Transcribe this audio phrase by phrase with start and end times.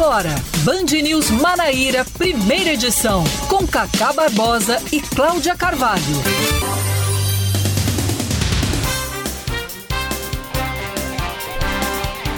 [0.00, 6.59] Agora, Band News Manaíra, primeira edição, com Cacá Barbosa e Cláudia Carvalho.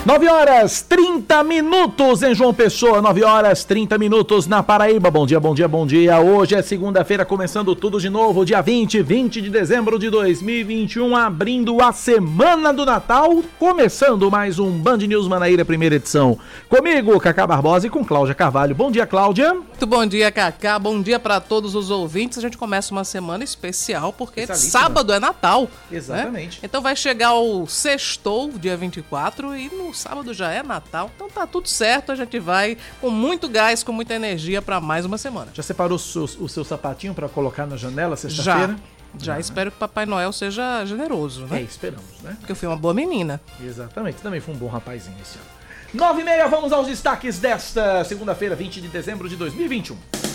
[0.04, 5.12] 9 horas 30 minutos em João Pessoa, 9 horas 30 minutos na Paraíba.
[5.12, 6.18] Bom dia, bom dia, bom dia.
[6.18, 11.80] Hoje é segunda-feira, começando tudo de novo, dia 20, 20 de dezembro de 2021, abrindo
[11.80, 16.36] a semana do Natal, começando mais um Band News Manaíra, primeira edição.
[16.68, 18.74] Comigo, Cacá Barbosa e com Cláudia Carvalho.
[18.74, 19.54] Bom dia, Cláudia.
[19.54, 20.80] Muito bom dia, Cacá.
[20.80, 22.38] Bom dia para todos os ouvintes.
[22.38, 25.68] A gente começa uma semana especial porque sábado é Natal.
[25.88, 25.98] Né?
[25.98, 26.56] Exatamente.
[26.60, 26.64] Né?
[26.64, 31.46] Então vai chegar o sextou, dia 24, e no sábado já é Natal, então tá
[31.46, 32.12] tudo certo.
[32.12, 35.50] A gente vai com muito gás, com muita energia para mais uma semana.
[35.54, 38.76] Já separou o seu, o seu sapatinho para colocar na janela sexta-feira?
[38.76, 39.02] Já.
[39.18, 41.60] Já espero que Papai Noel seja generoso, né?
[41.60, 42.34] É, esperamos, né?
[42.38, 43.40] Porque eu fui uma boa menina.
[43.62, 45.46] Exatamente, também fui um bom rapazinho esse ano.
[45.92, 50.31] 9 e meia, vamos aos destaques desta segunda-feira, 20 de dezembro de 2021.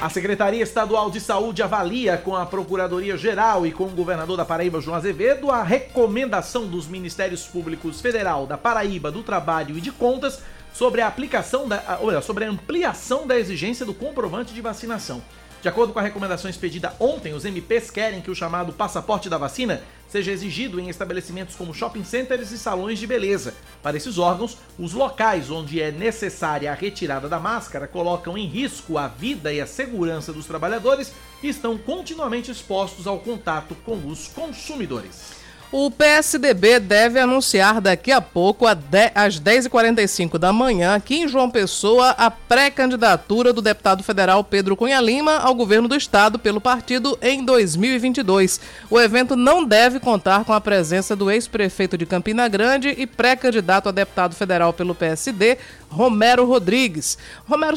[0.00, 4.80] A Secretaria Estadual de Saúde avalia com a Procuradoria-Geral e com o governador da Paraíba,
[4.80, 10.40] João Azevedo, a recomendação dos Ministérios Públicos Federal, da Paraíba, do Trabalho e de Contas
[10.72, 15.20] sobre a aplicação da, olha, sobre a ampliação da exigência do comprovante de vacinação.
[15.60, 19.36] De acordo com a recomendação expedida ontem, os MPs querem que o chamado passaporte da
[19.36, 23.54] vacina seja exigido em estabelecimentos como shopping centers e salões de beleza.
[23.82, 28.96] Para esses órgãos, os locais onde é necessária a retirada da máscara colocam em risco
[28.96, 34.28] a vida e a segurança dos trabalhadores e estão continuamente expostos ao contato com os
[34.28, 35.37] consumidores.
[35.70, 42.08] O PSDB deve anunciar daqui a pouco, às 10h45 da manhã, aqui em João Pessoa,
[42.12, 47.44] a pré-candidatura do deputado federal Pedro Cunha Lima ao governo do estado pelo partido em
[47.44, 48.62] 2022.
[48.88, 53.90] O evento não deve contar com a presença do ex-prefeito de Campina Grande e pré-candidato
[53.90, 55.58] a deputado federal pelo PSD,
[55.88, 57.18] Romero Rodrigues.
[57.48, 57.76] Romero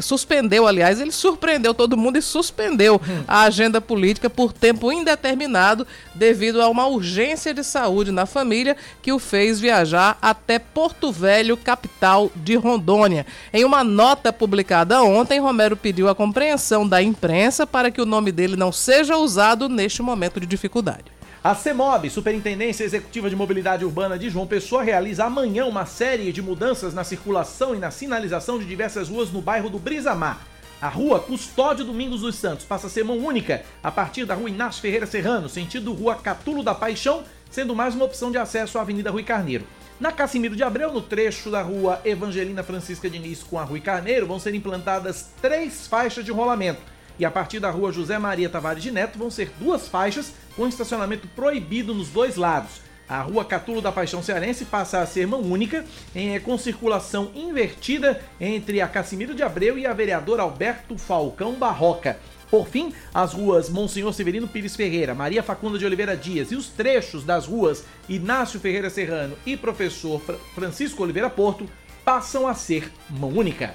[0.00, 6.60] suspendeu, aliás, ele surpreendeu todo mundo e suspendeu a agenda política por tempo indeterminado devido
[6.60, 12.30] a uma urgência de saúde na família que o fez viajar até Porto Velho, capital
[12.36, 13.26] de Rondônia.
[13.52, 18.30] Em uma nota publicada ontem, Romero pediu a compreensão da imprensa para que o nome
[18.30, 21.17] dele não seja usado neste momento de dificuldade.
[21.42, 26.42] A CEMOB, Superintendência Executiva de Mobilidade Urbana de João Pessoa, realiza amanhã uma série de
[26.42, 30.40] mudanças na circulação e na sinalização de diversas ruas no bairro do Brisamar.
[30.82, 34.50] A rua Custódio Domingos dos Santos passa a ser mão única a partir da rua
[34.50, 38.80] Inácio Ferreira Serrano, sentido rua Catulo da Paixão, sendo mais uma opção de acesso à
[38.80, 39.64] Avenida Rui Carneiro.
[40.00, 44.26] Na Cassimiro de Abreu, no trecho da rua Evangelina Francisca Diniz com a Rui Carneiro,
[44.26, 48.82] vão ser implantadas três faixas de rolamento e a partir da rua José Maria Tavares
[48.82, 52.88] de Neto vão ser duas faixas com estacionamento proibido nos dois lados.
[53.08, 55.82] A rua Catulo da Paixão Cearense passa a ser mão única,
[56.14, 62.18] em, com circulação invertida entre a Cassimiro de Abreu e a vereadora Alberto Falcão Barroca.
[62.50, 66.68] Por fim, as ruas Monsenhor Severino Pires Ferreira, Maria Facunda de Oliveira Dias e os
[66.68, 70.20] trechos das ruas Inácio Ferreira Serrano e Professor
[70.54, 71.68] Francisco Oliveira Porto
[72.04, 73.74] passam a ser mão única.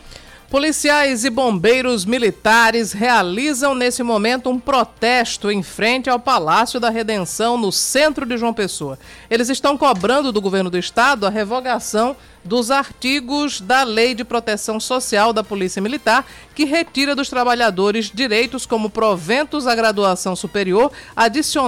[0.53, 7.57] Policiais e bombeiros militares realizam nesse momento um protesto em frente ao Palácio da Redenção,
[7.57, 8.99] no centro de João Pessoa.
[9.31, 14.79] Eles estão cobrando do governo do estado a revogação dos artigos da Lei de Proteção
[14.79, 20.91] Social da Polícia Militar, que retira dos trabalhadores direitos como proventos à graduação superior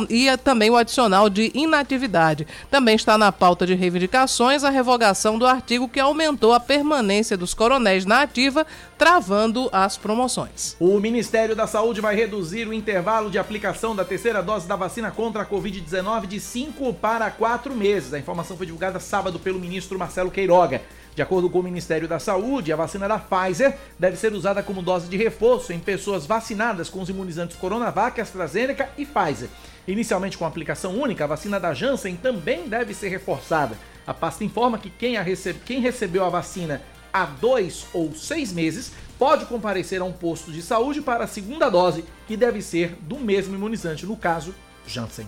[0.10, 2.48] e também o adicional de inatividade.
[2.70, 7.54] Também está na pauta de reivindicações a revogação do artigo que aumentou a permanência dos
[7.54, 8.66] coronéis na ativa,
[8.98, 10.76] travando as promoções.
[10.80, 15.12] O Ministério da Saúde vai reduzir o intervalo de aplicação da terceira dose da vacina
[15.12, 18.14] contra a Covid-19 de 5 para 4 meses.
[18.14, 20.82] A informação foi divulgada sábado pelo ministro Marcelo Queiroz droga.
[21.14, 24.82] De acordo com o Ministério da Saúde, a vacina da Pfizer deve ser usada como
[24.82, 29.50] dose de reforço em pessoas vacinadas com os imunizantes Coronavac, AstraZeneca e Pfizer.
[29.88, 33.78] Inicialmente com aplicação única, a vacina da Janssen também deve ser reforçada.
[34.06, 36.82] A pasta informa que quem, recebe, quem recebeu a vacina
[37.16, 41.70] há dois ou seis meses pode comparecer a um posto de saúde para a segunda
[41.70, 44.54] dose, que deve ser do mesmo imunizante, no caso,
[44.86, 45.26] Janssen.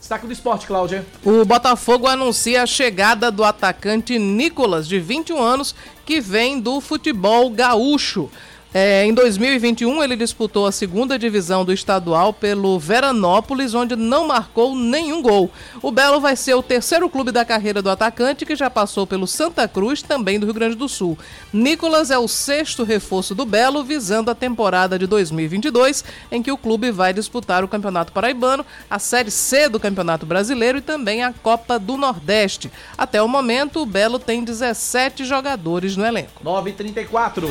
[0.00, 1.04] Destaque do esporte, Cláudia.
[1.22, 5.74] O Botafogo anuncia a chegada do atacante Nicolas, de 21 anos,
[6.06, 8.30] que vem do futebol gaúcho.
[8.72, 14.74] É, em 2021, ele disputou a segunda divisão do estadual pelo Veranópolis, onde não marcou
[14.74, 15.50] nenhum gol.
[15.80, 19.26] O Belo vai ser o terceiro clube da carreira do atacante, que já passou pelo
[19.26, 21.18] Santa Cruz, também do Rio Grande do Sul.
[21.50, 26.58] Nicolas é o sexto reforço do Belo, visando a temporada de 2022, em que o
[26.58, 31.32] clube vai disputar o Campeonato Paraibano, a Série C do Campeonato Brasileiro e também a
[31.32, 32.70] Copa do Nordeste.
[32.98, 36.44] Até o momento, o Belo tem 17 jogadores no elenco.
[36.44, 37.48] 9h34.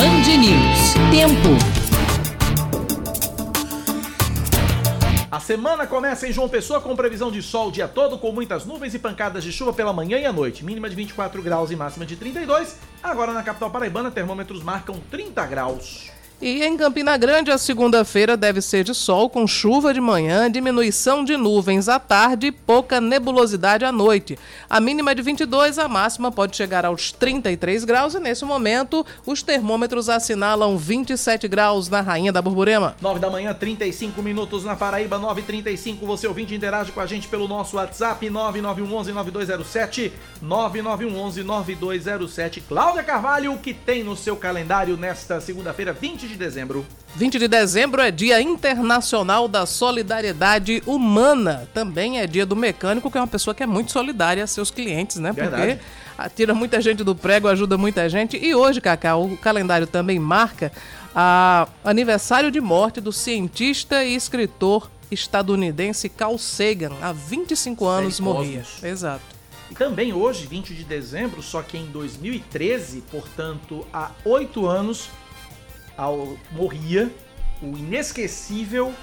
[0.00, 0.94] Band News.
[1.10, 1.50] Tempo.
[5.30, 8.64] A semana começa em João Pessoa com previsão de sol o dia todo, com muitas
[8.64, 10.64] nuvens e pancadas de chuva pela manhã e à noite.
[10.64, 12.78] Mínima de 24 graus e máxima de 32.
[13.02, 16.10] Agora na capital paraibana, termômetros marcam 30 graus.
[16.42, 21.22] E em Campina Grande, a segunda-feira deve ser de sol, com chuva de manhã, diminuição
[21.22, 24.38] de nuvens à tarde e pouca nebulosidade à noite.
[24.68, 29.04] A mínima é de 22, a máxima pode chegar aos 33 graus e nesse momento
[29.26, 32.96] os termômetros assinalam 27 graus na Rainha da Borborema.
[33.02, 35.98] 9 da manhã, 35 minutos na Paraíba, 9h35.
[36.06, 40.10] Você ouvinte interage com a gente pelo nosso WhatsApp 9911-9207,
[40.42, 42.62] 9911-9207.
[42.66, 46.86] Cláudia Carvalho, o que tem no seu calendário nesta segunda-feira, 20 de dezembro.
[47.16, 51.68] 20 de dezembro é Dia Internacional da Solidariedade Humana.
[51.74, 54.70] Também é dia do mecânico, que é uma pessoa que é muito solidária a seus
[54.70, 55.32] clientes, né?
[55.32, 55.80] Verdade.
[56.16, 58.36] Porque tira muita gente do prego, ajuda muita gente.
[58.36, 60.70] E hoje, Cacá, o calendário também marca
[61.14, 66.92] a aniversário de morte do cientista e escritor estadunidense Carl Sagan.
[67.02, 68.58] Há 25 anos morria.
[68.60, 68.84] Cosmos.
[68.84, 69.24] Exato.
[69.70, 75.08] E também hoje, 20 de dezembro, só que em 2013, portanto, há oito anos,
[76.00, 77.12] ao, morria
[77.60, 78.94] o inesquecível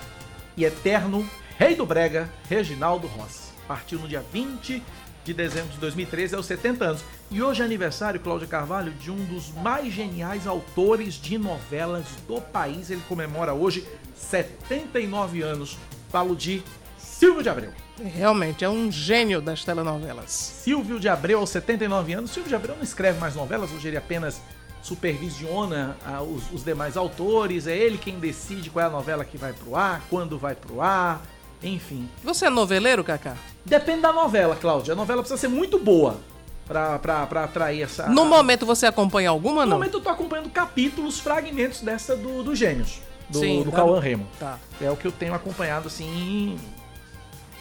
[0.55, 3.51] e eterno rei do brega, Reginaldo Rossi.
[3.67, 4.81] Partiu no dia 20
[5.23, 7.05] de dezembro de 2013, aos 70 anos.
[7.29, 12.41] E hoje é aniversário, Cláudio Carvalho, de um dos mais geniais autores de novelas do
[12.41, 12.89] país.
[12.89, 13.85] Ele comemora hoje
[14.15, 15.77] 79 anos.
[16.09, 16.63] Falo de
[16.97, 17.73] Silvio de Abreu.
[18.03, 20.31] Realmente, é um gênio das telenovelas.
[20.31, 22.31] Silvio de Abreu, aos 79 anos.
[22.31, 24.41] Silvio de Abreu não escreve mais novelas, hoje ele apenas
[24.88, 29.38] supervisiona ah, os, os demais autores, é ele quem decide qual é a novela que
[29.38, 31.22] vai pro ar, quando vai pro ar,
[31.62, 32.07] enfim.
[32.24, 33.36] Você é noveleiro, Cacá?
[33.66, 34.94] Depende da novela, Cláudia.
[34.94, 36.22] A novela precisa ser muito boa
[36.66, 38.07] pra, pra, pra atrair essa.
[38.07, 39.78] No momento você acompanha alguma, No não?
[39.78, 43.78] momento eu tô acompanhando capítulos, fragmentos dessa do, do Gêmeos, do, Sim, do tá.
[43.78, 44.25] Cauã Remo.
[44.39, 44.57] Tá.
[44.80, 46.57] É o que eu tenho acompanhado, assim,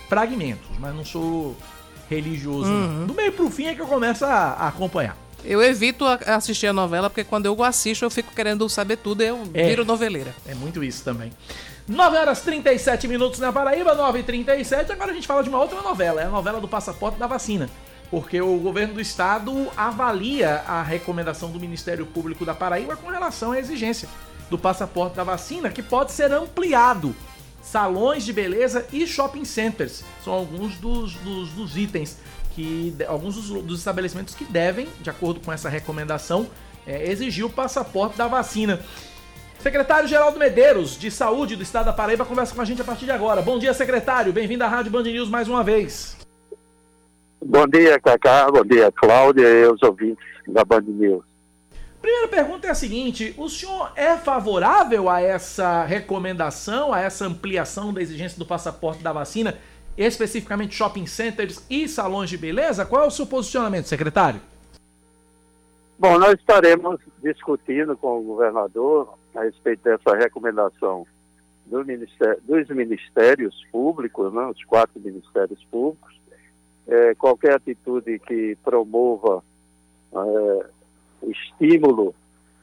[0.09, 1.57] fragmentos, mas não sou
[2.09, 2.71] religioso.
[2.71, 3.07] Uhum.
[3.07, 5.17] Do meio pro fim é que eu começo a, a acompanhar.
[5.45, 9.27] Eu evito assistir a novela, porque quando eu assisto eu fico querendo saber tudo e
[9.27, 9.69] eu É.
[9.69, 10.35] viro noveleira.
[10.47, 11.33] É muito isso também.
[11.87, 15.61] 9 horas 37 minutos na Paraíba, 9 e 37 Agora a gente fala de uma
[15.61, 17.71] outra novela, é a novela do passaporte da vacina.
[18.11, 23.53] Porque o governo do estado avalia a recomendação do Ministério Público da Paraíba com relação
[23.53, 24.09] à exigência
[24.51, 27.15] do passaporte da vacina, que pode ser ampliado.
[27.63, 32.17] Salões de beleza e shopping centers são alguns dos, dos, dos itens
[32.57, 36.47] que alguns dos, dos estabelecimentos que devem, de acordo com essa recomendação,
[36.87, 38.81] é, exigir o passaporte da vacina.
[39.59, 43.05] Secretário Geraldo Medeiros, de Saúde do Estado da Paraíba, conversa com a gente a partir
[43.05, 43.43] de agora.
[43.43, 44.33] Bom dia, secretário.
[44.33, 46.17] Bem-vindo à Rádio Band News mais uma vez.
[47.45, 48.51] Bom dia, Cacá.
[48.51, 51.25] Bom dia, Cláudia e os ouvintes da Band News.
[52.01, 57.93] Primeira pergunta é a seguinte: o senhor é favorável a essa recomendação, a essa ampliação
[57.93, 59.59] da exigência do passaporte da vacina,
[59.97, 62.85] especificamente shopping centers e salões de beleza?
[62.85, 64.41] Qual é o seu posicionamento, secretário?
[65.99, 71.07] Bom, nós estaremos discutindo com o governador a respeito dessa recomendação
[71.65, 76.15] do ministério, dos ministérios públicos, né, os quatro ministérios públicos.
[76.87, 79.43] É, qualquer atitude que promova
[80.13, 80.67] é,
[81.23, 82.15] o estímulo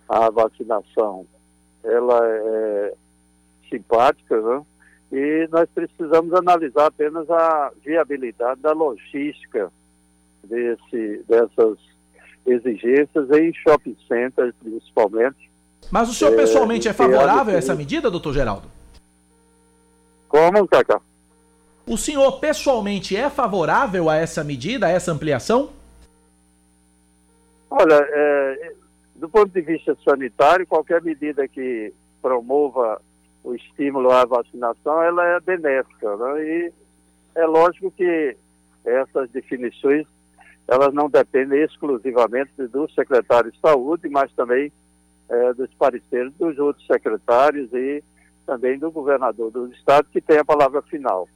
[0.08, 1.26] à vacinação,
[1.84, 2.94] ela é
[3.70, 4.66] simpática, né?
[5.14, 9.72] E nós precisamos analisar apenas a viabilidade da logística
[10.44, 11.78] desse, dessas
[12.48, 15.52] exigências em shopping centers, principalmente.
[15.92, 18.68] Mas o senhor É, pessoalmente é favorável a essa medida, doutor Geraldo?
[20.28, 21.00] Como, Cacá?
[21.86, 25.70] O senhor pessoalmente é favorável a essa medida, a essa ampliação?
[27.70, 28.74] Olha, é,
[29.14, 33.00] do ponto de vista sanitário, qualquer medida que promova
[33.44, 36.44] o estímulo à vacinação, ela é benéfica, né?
[36.44, 36.74] E
[37.36, 38.38] é lógico que
[38.86, 40.08] essas definições,
[40.68, 44.72] elas não dependem exclusivamente do secretário de saúde, mas também
[45.30, 48.04] é, dos pareceres dos outros secretários e
[48.46, 51.28] também do governador do estado, que tem a palavra final.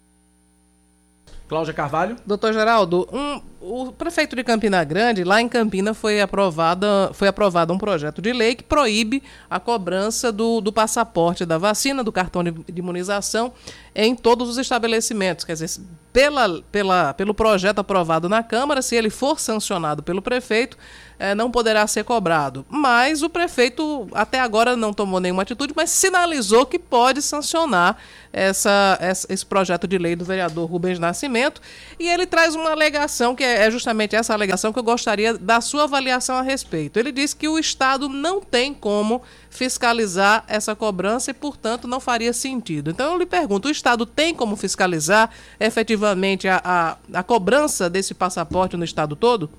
[1.48, 2.18] Cláudia Carvalho.
[2.26, 7.74] Doutor Geraldo, um, o prefeito de Campina Grande, lá em Campina, foi, aprovada, foi aprovado
[7.74, 12.44] um projeto de lei que proíbe a cobrança do, do passaporte da vacina, do cartão
[12.44, 13.54] de, de imunização,
[14.00, 15.44] em todos os estabelecimentos.
[15.44, 15.82] Quer dizer,
[16.14, 20.78] pela, pela, pelo projeto aprovado na Câmara, se ele for sancionado pelo prefeito,
[21.20, 22.64] eh, não poderá ser cobrado.
[22.70, 27.98] Mas o prefeito até agora não tomou nenhuma atitude, mas sinalizou que pode sancionar
[28.32, 31.60] essa, essa, esse projeto de lei do vereador Rubens Nascimento.
[32.00, 35.60] E ele traz uma alegação que é é justamente essa alegação que eu gostaria da
[35.60, 37.00] sua avaliação a respeito.
[37.00, 42.34] Ele diz que o Estado não tem como fiscalizar essa cobrança e, portanto, não faria
[42.34, 42.92] sentido.
[42.92, 48.14] Então, eu lhe pergunto: o Estado tem como fiscalizar efetivamente a, a, a cobrança desse
[48.14, 49.50] passaporte no Estado todo?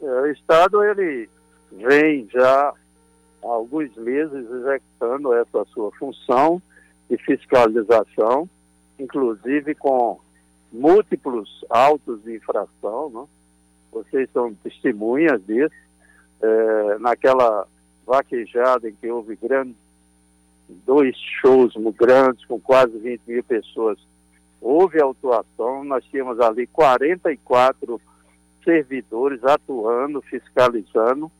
[0.00, 1.28] É, o Estado ele
[1.72, 6.60] vem já há alguns meses executando essa sua função
[7.08, 8.48] de fiscalização,
[8.98, 10.20] inclusive com
[10.72, 13.24] múltiplos autos de infração, né?
[13.92, 15.74] vocês são testemunhas disso.
[16.42, 17.66] É, naquela
[18.06, 19.76] vaquejada em que houve grandes,
[20.68, 23.98] dois shows grandes com quase 20 mil pessoas,
[24.60, 28.00] houve autuação, nós tínhamos ali 44
[28.64, 31.30] servidores atuando, fiscalizando,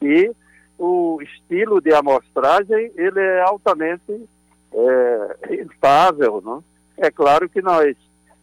[0.00, 0.32] e
[0.78, 4.28] o estilo de amostragem, ele é altamente
[4.72, 6.64] é, instável, não?
[6.96, 7.96] É claro que nós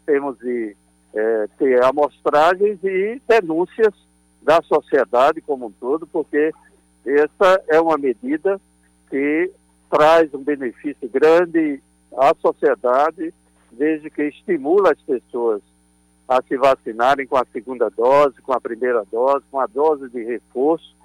[0.05, 0.75] temos de
[1.13, 3.93] é, ter amostragens e denúncias
[4.41, 6.53] da sociedade como um todo, porque
[7.05, 8.59] essa é uma medida
[9.09, 9.51] que
[9.89, 11.81] traz um benefício grande
[12.17, 13.33] à sociedade,
[13.71, 15.61] desde que estimula as pessoas
[16.27, 20.23] a se vacinarem com a segunda dose, com a primeira dose, com a dose de
[20.23, 20.95] reforço.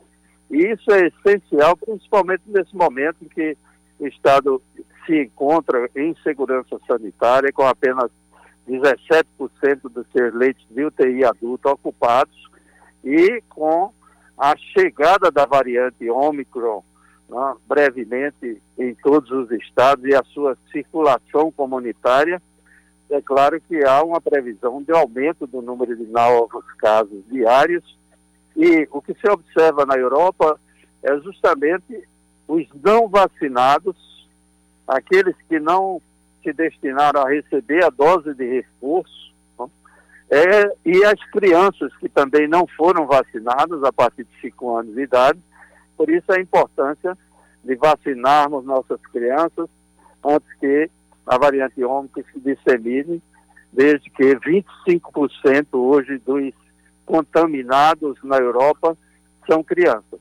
[0.50, 3.56] E isso é essencial, principalmente nesse momento em que
[3.98, 4.62] o Estado
[5.04, 8.10] se encontra em segurança sanitária, com apenas
[8.68, 9.24] 17%
[9.84, 12.50] dos seus leitos de UTI adulto ocupados
[13.04, 13.92] e com
[14.40, 16.82] a chegada da variante Ômicron
[17.28, 22.40] né, brevemente em todos os estados e a sua circulação comunitária,
[23.10, 27.84] é claro que há uma previsão de aumento do número de novos casos diários.
[28.56, 30.58] E o que se observa na Europa
[31.02, 32.08] é justamente
[32.48, 34.26] os não vacinados,
[34.88, 36.00] aqueles que não
[36.42, 39.29] se destinaram a receber a dose de reforço,
[40.30, 45.02] é, e as crianças que também não foram vacinadas a partir de 5 anos de
[45.02, 45.40] idade.
[45.96, 47.18] Por isso a importância
[47.64, 49.68] de vacinarmos nossas crianças
[50.24, 50.88] antes que
[51.26, 53.20] a variante ômicron se dissemine,
[53.72, 56.52] desde que 25% hoje dos
[57.04, 58.96] contaminados na Europa
[59.48, 60.20] são crianças.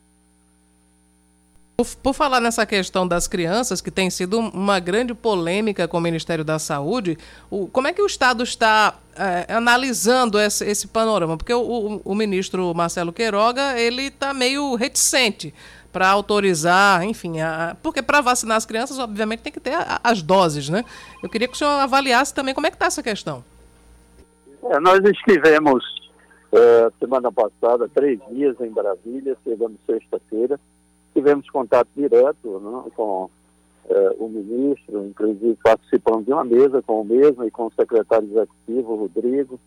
[2.03, 6.43] Por, falar nessa questão das crianças, que tem sido uma grande polêmica com o Ministério
[6.43, 7.17] da Saúde,
[7.49, 11.37] o, como é que o Estado está é, analisando esse, esse, panorama?
[11.37, 15.53] Porque o, o, o, ministro Marcelo Queiroga, ele está meio reticente
[15.89, 20.21] para autorizar, enfim, a, porque para vacinar as crianças, obviamente, tem que ter a, as
[20.21, 20.83] doses, né?
[21.23, 23.41] Eu queria que o senhor avaliasse também como é que está essa questão.
[24.65, 25.81] É, nós estivemos
[26.51, 30.59] é, semana passada, três dias em Brasília, chegamos sexta-feira,
[31.13, 33.29] tivemos contato direto né, com
[33.89, 38.29] eh, o ministro, inclusive participando de uma mesa com o mesmo e com o secretário
[38.29, 39.59] executivo, Rodrigo,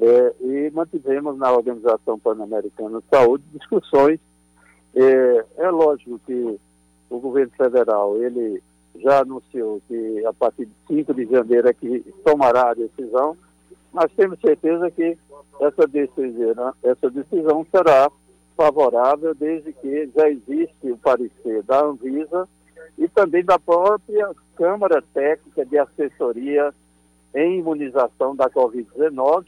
[0.00, 4.20] eh, e mantivemos na Organização Pan-Americana de Saúde discussões.
[4.94, 6.58] Eh, é lógico que
[7.10, 8.62] o governo federal, ele
[8.96, 13.36] já anunciou que a partir de 5 de janeiro é que tomará a decisão,
[13.92, 15.16] mas temos certeza que
[15.60, 18.10] essa decisão, essa decisão será
[18.56, 22.48] favorável, desde que já existe o parecer da Anvisa
[22.96, 26.72] e também da própria Câmara Técnica de Assessoria
[27.34, 29.46] em Imunização da Covid-19,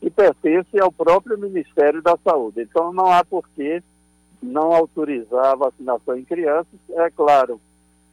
[0.00, 2.62] que pertence ao próprio Ministério da Saúde.
[2.62, 3.82] Então, não há por que
[4.42, 6.80] não autorizar a vacinação em crianças.
[6.90, 7.60] É claro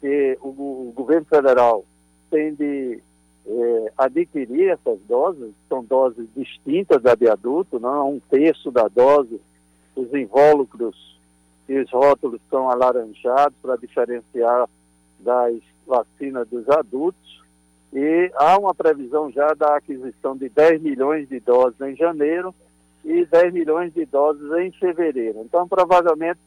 [0.01, 1.85] que o, o governo federal
[2.29, 3.01] tem de
[3.47, 9.39] é, adquirir essas doses, são doses distintas da de adulto, não um terço da dose
[9.97, 11.17] os invólucros
[11.67, 14.69] e os rótulos são alaranjados para diferenciar
[15.19, 17.41] das vacinas dos adultos.
[17.93, 22.53] E há uma previsão já da aquisição de 10 milhões de doses em janeiro
[23.03, 25.41] e 10 milhões de doses em fevereiro.
[25.43, 26.39] Então, provavelmente,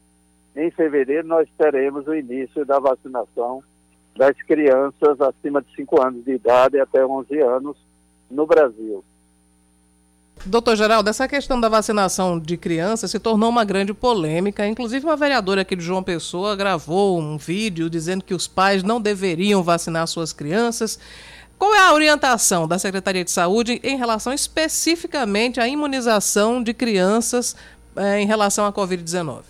[0.55, 3.63] em fevereiro, nós teremos o início da vacinação
[4.15, 7.77] das crianças acima de 5 anos de idade até 11 anos
[8.29, 9.03] no Brasil.
[10.43, 14.65] Doutor Geraldo, essa questão da vacinação de crianças se tornou uma grande polêmica.
[14.65, 18.99] Inclusive, uma vereadora aqui de João Pessoa gravou um vídeo dizendo que os pais não
[18.99, 20.99] deveriam vacinar suas crianças.
[21.59, 27.55] Qual é a orientação da Secretaria de Saúde em relação especificamente à imunização de crianças
[27.95, 29.43] é, em relação à Covid-19?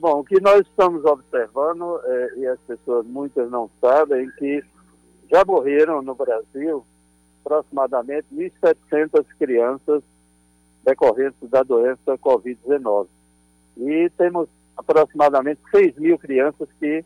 [0.00, 4.64] Bom, o que nós estamos observando, é, e as pessoas muitas não sabem, que
[5.30, 6.86] já morreram no Brasil
[7.46, 10.02] aproximadamente 1.700 crianças
[10.84, 13.06] decorrentes da doença Covid-19.
[13.76, 17.04] E temos aproximadamente 6 mil crianças que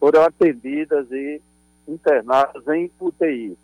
[0.00, 1.40] foram atendidas e
[1.86, 3.56] internadas em UTI.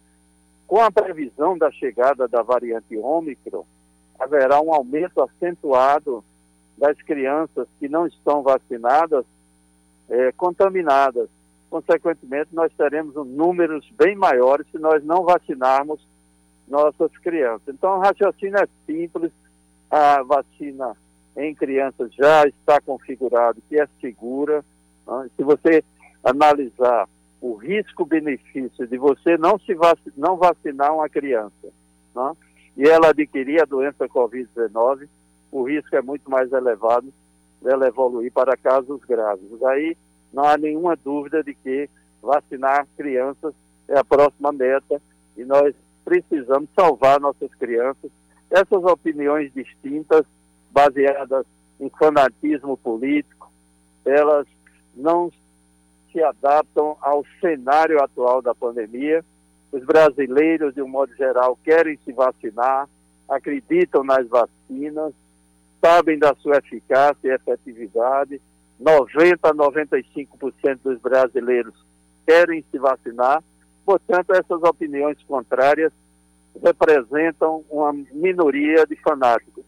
[0.67, 3.67] Com a previsão da chegada da variante Ômicron,
[4.19, 6.25] haverá um aumento acentuado
[6.79, 9.25] das crianças que não estão vacinadas
[10.09, 11.29] é, contaminadas.
[11.75, 16.01] Consequentemente, nós teremos números bem maiores se nós não vacinarmos
[16.69, 17.67] nossas crianças.
[17.67, 19.33] Então, o raciocínio é simples,
[19.91, 20.97] a vacina
[21.37, 24.65] em crianças já está configurado que é segura.
[25.05, 25.29] Né?
[25.37, 25.83] Se você
[26.23, 27.09] analisar
[27.41, 31.73] o risco-benefício de você não se vac não vacinar uma criança
[32.15, 32.37] né?
[32.77, 35.09] e ela adquirir a doença Covid-19,
[35.51, 37.13] o risco é muito mais elevado
[37.61, 39.61] dela evoluir para casos graves.
[39.65, 39.97] Aí
[40.35, 41.89] não há nenhuma dúvida de que
[42.21, 43.55] vacinar crianças
[43.89, 45.01] é a próxima meta
[45.37, 45.75] e nós
[46.05, 48.11] precisamos salvar nossas crianças.
[48.51, 50.25] Essas opiniões distintas,
[50.71, 51.47] baseadas
[51.81, 53.51] em fanatismo político,
[54.05, 54.47] elas
[54.95, 55.33] não
[56.13, 59.25] se adaptam ao cenário atual da pandemia.
[59.73, 62.89] Os brasileiros, de um modo geral, querem se vacinar,
[63.29, 65.13] acreditam nas vacinas,
[65.81, 68.41] sabem da sua eficácia e efetividade.
[68.79, 71.75] 90 a 95% dos brasileiros
[72.27, 73.43] querem se vacinar.
[73.85, 75.93] Portanto, essas opiniões contrárias
[76.63, 79.65] representam uma minoria de fanáticos.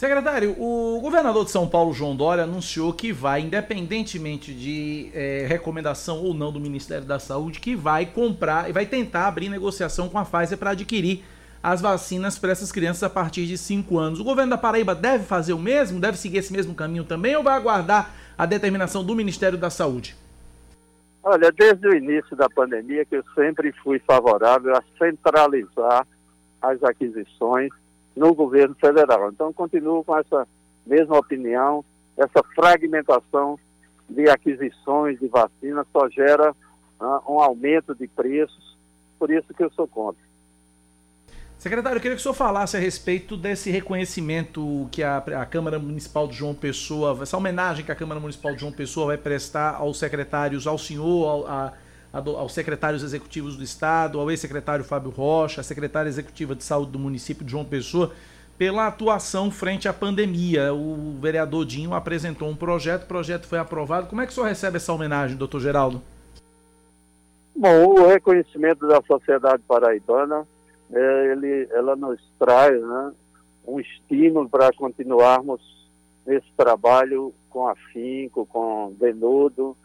[0.00, 6.24] Secretário, o governador de São Paulo, João Dória, anunciou que vai, independentemente de é, recomendação
[6.24, 10.18] ou não do Ministério da Saúde, que vai comprar e vai tentar abrir negociação com
[10.18, 11.22] a Pfizer para adquirir
[11.62, 14.20] as vacinas para essas crianças a partir de 5 anos.
[14.20, 16.00] O governo da Paraíba deve fazer o mesmo?
[16.00, 20.16] Deve seguir esse mesmo caminho também ou vai aguardar a determinação do Ministério da Saúde?
[21.22, 26.06] Olha, desde o início da pandemia que eu sempre fui favorável a centralizar
[26.62, 27.70] as aquisições
[28.16, 29.30] no governo federal.
[29.30, 30.48] Então, continuo com essa
[30.86, 31.84] mesma opinião,
[32.16, 33.58] essa fragmentação
[34.08, 38.78] de aquisições de vacinas só gera uh, um aumento de preços,
[39.18, 40.29] por isso que eu sou contra.
[41.60, 45.78] Secretário, eu queria que o senhor falasse a respeito desse reconhecimento que a, a, Câmara
[45.78, 49.74] Municipal de João Pessoa, essa homenagem que a Câmara Municipal de João Pessoa vai prestar
[49.74, 51.72] aos secretários, ao senhor, ao, a,
[52.14, 56.98] aos secretários executivos do Estado, ao ex-secretário Fábio Rocha, a secretária executiva de saúde do
[56.98, 58.10] município de João Pessoa,
[58.56, 60.72] pela atuação frente à pandemia.
[60.72, 64.06] O vereador Dinho apresentou um projeto, o projeto foi aprovado.
[64.06, 66.00] Como é que o senhor recebe essa homenagem, doutor Geraldo?
[67.54, 70.46] Bom, o reconhecimento da sociedade paraibana
[70.92, 73.12] é, ele, ela nos traz né,
[73.66, 75.60] um estímulo para continuarmos
[76.26, 79.76] nesse trabalho com afinco, com denudo.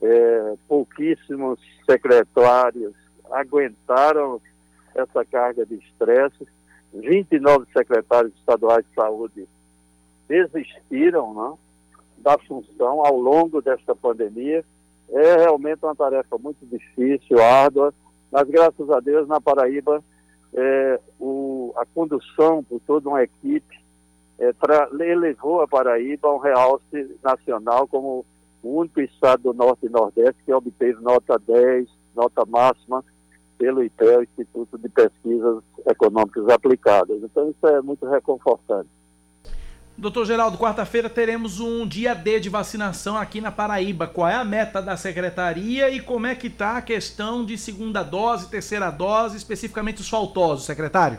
[0.00, 2.94] É, pouquíssimos secretários
[3.30, 4.40] aguentaram
[4.94, 6.46] essa carga de estresse.
[6.92, 9.48] 29 secretários estaduais de saúde
[10.28, 11.58] desistiram né,
[12.18, 14.64] da função ao longo desta pandemia.
[15.10, 17.94] É realmente uma tarefa muito difícil, árdua,
[18.30, 20.02] mas graças a Deus na Paraíba
[20.54, 23.78] é, o, a condução por toda uma equipe
[24.38, 28.24] é, pra, elevou a Paraíba a um realce nacional como
[28.62, 33.04] o único estado do Norte e Nordeste que obteve nota 10, nota máxima,
[33.56, 37.20] pelo IPEL, Instituto de Pesquisas Econômicas Aplicadas.
[37.22, 38.88] Então isso é muito reconfortante.
[40.00, 44.06] Doutor Geraldo, quarta-feira teremos um dia D de vacinação aqui na Paraíba.
[44.06, 48.04] Qual é a meta da secretaria e como é que está a questão de segunda
[48.04, 51.18] dose, terceira dose, especificamente os faltosos, secretário?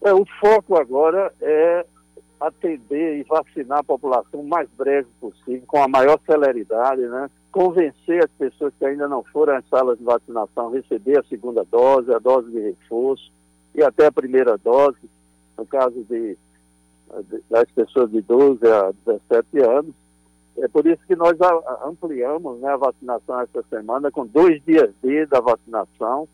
[0.00, 1.84] É, o foco agora é
[2.38, 7.28] atender e vacinar a população o mais breve possível, com a maior celeridade, né?
[7.50, 11.64] Convencer as pessoas que ainda não foram às salas de vacinação a receber a segunda
[11.64, 13.32] dose, a dose de reforço
[13.74, 15.10] e até a primeira dose,
[15.58, 16.38] no caso de
[17.48, 19.94] das pessoas de 12 a 17 anos.
[20.58, 21.36] É por isso que nós
[21.84, 26.26] ampliamos né, a vacinação essa semana com dois dias D da vacinação.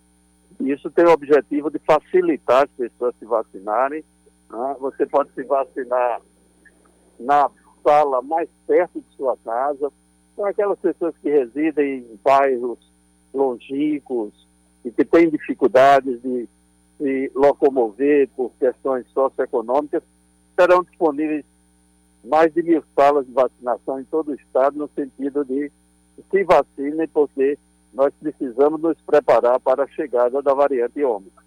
[0.60, 4.04] Isso tem o objetivo de facilitar as pessoas se vacinarem.
[4.48, 4.76] Né?
[4.78, 6.20] Você pode se vacinar
[7.18, 7.50] na
[7.82, 9.92] sala mais perto de sua casa.
[10.36, 12.78] São aquelas pessoas que residem em bairros
[13.34, 14.32] longínquos
[14.84, 16.48] e que têm dificuldades de
[16.96, 20.02] se locomover por questões socioeconômicas
[20.62, 21.44] serão disponíveis
[22.24, 25.70] mais de mil salas de vacinação em todo o estado, no sentido de
[26.30, 27.58] se vacinem, porque
[27.92, 31.42] nós precisamos nos preparar para a chegada da variante ômicron.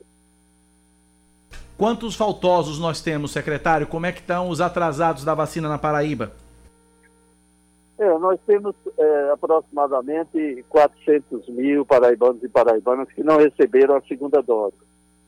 [1.78, 3.88] Quantos faltosos nós temos, secretário?
[3.88, 6.32] Como é que estão os atrasados da vacina na Paraíba?
[7.98, 14.42] É, nós temos é, aproximadamente 400 mil paraibanos e paraibanas que não receberam a segunda
[14.42, 14.76] dose.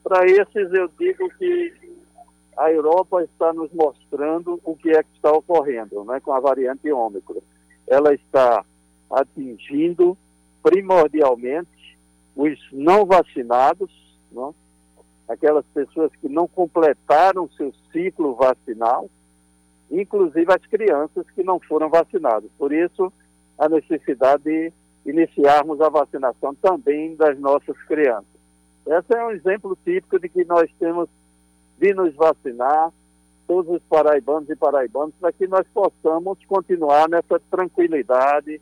[0.04, 1.97] Para esses, eu digo que
[2.58, 6.92] a Europa está nos mostrando o que é que está ocorrendo né, com a variante
[6.92, 7.42] Ômicron.
[7.88, 8.66] Ela está
[9.12, 10.18] atingindo
[10.64, 11.98] primordialmente
[12.36, 13.92] os não vacinados,
[14.32, 14.50] não?
[14.50, 14.54] Né,
[15.30, 19.10] aquelas pessoas que não completaram seu ciclo vacinal,
[19.92, 22.50] inclusive as crianças que não foram vacinadas.
[22.58, 23.12] Por isso,
[23.58, 24.74] a necessidade de
[25.06, 28.26] iniciarmos a vacinação também das nossas crianças.
[28.86, 31.10] Esse é um exemplo típico de que nós temos
[31.78, 32.92] de nos vacinar,
[33.48, 38.62] todos os paraibanos e paraibanos, para que nós possamos continuar nessa tranquilidade,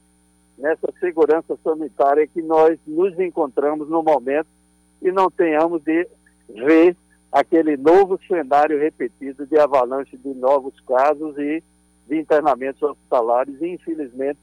[0.57, 4.47] nessa segurança sanitária que nós nos encontramos no momento
[5.01, 6.07] e não tenhamos de
[6.49, 6.95] ver
[7.31, 11.63] aquele novo cenário repetido de avalanche de novos casos e
[12.07, 14.39] de internamentos hospitalares e, infelizmente,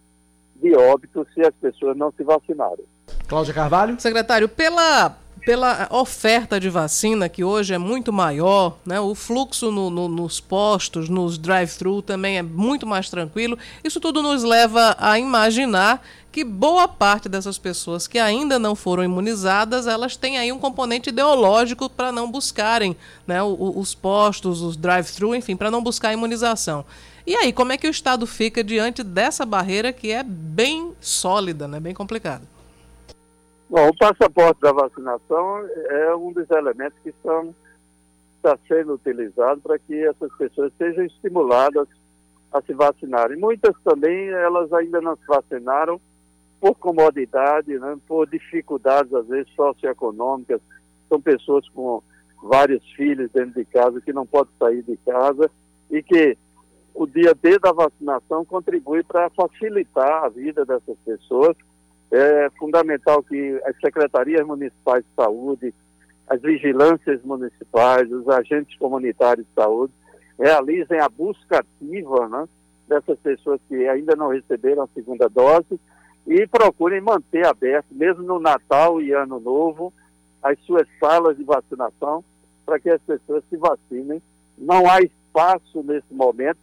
[0.57, 2.85] de óbitos se as pessoas não se vacinarem.
[3.27, 3.99] Cláudia Carvalho?
[3.99, 9.90] Secretário, pela, pela oferta de vacina, que hoje é muito maior, né, o fluxo no,
[9.90, 15.18] no, nos postos, nos drive-thru também é muito mais tranquilo, isso tudo nos leva a
[15.18, 20.59] imaginar que boa parte dessas pessoas que ainda não foram imunizadas, elas têm aí um
[20.59, 26.14] componente ideológico para não buscarem né, os postos, os drive-thru, enfim, para não buscar a
[26.14, 26.85] imunização.
[27.26, 31.68] E aí, como é que o Estado fica diante dessa barreira que é bem sólida,
[31.68, 32.42] né, bem complicada?
[33.73, 37.55] Bom, o passaporte da vacinação é um dos elementos que estão,
[38.37, 41.89] está sendo utilizado para que essas pessoas sejam estimuladas
[42.53, 43.39] a se vacinarem.
[43.39, 45.99] Muitas também, elas ainda não se vacinaram
[46.61, 50.61] por comodidade, né, por dificuldades, às vezes, socioeconômicas.
[51.09, 52.03] São pessoas com
[52.43, 55.51] vários filhos dentro de casa que não podem sair de casa
[55.91, 56.37] e que
[56.95, 61.57] o dia D da vacinação contribui para facilitar a vida dessas pessoas.
[62.12, 65.75] É fundamental que as secretarias municipais de saúde,
[66.29, 69.94] as vigilâncias municipais, os agentes comunitários de saúde
[70.38, 72.46] realizem a busca ativa né,
[72.87, 75.81] dessas pessoas que ainda não receberam a segunda dose
[76.27, 79.90] e procurem manter aberto, mesmo no Natal e Ano Novo,
[80.42, 82.22] as suas salas de vacinação
[82.66, 84.20] para que as pessoas se vacinem.
[84.59, 86.59] Não há espaço nesse momento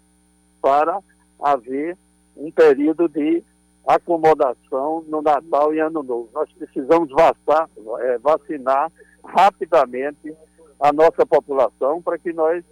[0.61, 0.99] para
[1.41, 1.97] haver
[2.37, 3.43] um período de
[3.89, 6.29] acomodação no Natal e Ano Novo.
[6.31, 7.67] Nós precisamos vacinar,
[8.01, 8.91] é, vacinar
[9.25, 10.31] rapidamente
[10.79, 12.63] a nossa população para que nós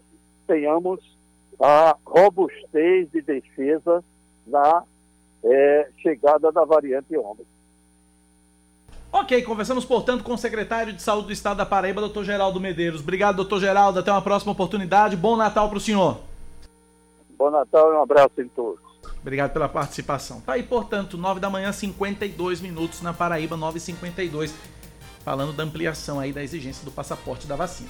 [0.45, 0.99] tenhamos
[1.59, 4.03] a robustez de defesa
[4.45, 4.83] da
[5.43, 7.45] é, chegada da variante Ômicron.
[9.11, 13.01] Ok, conversamos, portanto, com o secretário de Saúde do Estado da Paraíba, doutor Geraldo Medeiros.
[13.01, 13.99] Obrigado, doutor Geraldo.
[13.99, 15.15] Até uma próxima oportunidade.
[15.15, 16.19] Bom Natal para o senhor.
[17.35, 18.86] Bom Natal e um abraço em todos.
[19.21, 20.41] Obrigado pela participação.
[20.41, 24.51] Tá aí, portanto, 9 da manhã, 52 minutos na Paraíba, 9h52,
[25.23, 27.89] falando da ampliação aí da exigência do passaporte da vacina.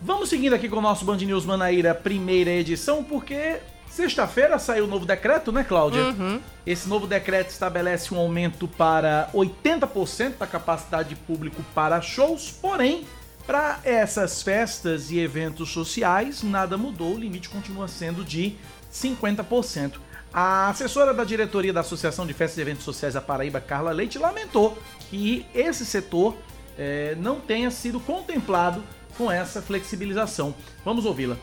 [0.00, 3.60] Vamos seguindo aqui com o nosso Band News Manaíra, primeira edição, porque
[3.96, 6.08] Sexta-feira saiu o novo decreto, né, Cláudia?
[6.08, 6.38] Uhum.
[6.66, 13.06] Esse novo decreto estabelece um aumento para 80% da capacidade de público para shows, porém,
[13.46, 18.56] para essas festas e eventos sociais, nada mudou, o limite continua sendo de
[18.92, 19.94] 50%.
[20.38, 24.18] A assessora da diretoria da Associação de Festas e Eventos Sociais da Paraíba, Carla Leite,
[24.18, 24.76] lamentou
[25.08, 26.36] que esse setor
[26.76, 28.84] eh, não tenha sido contemplado
[29.16, 30.54] com essa flexibilização.
[30.84, 31.38] Vamos ouvi-la.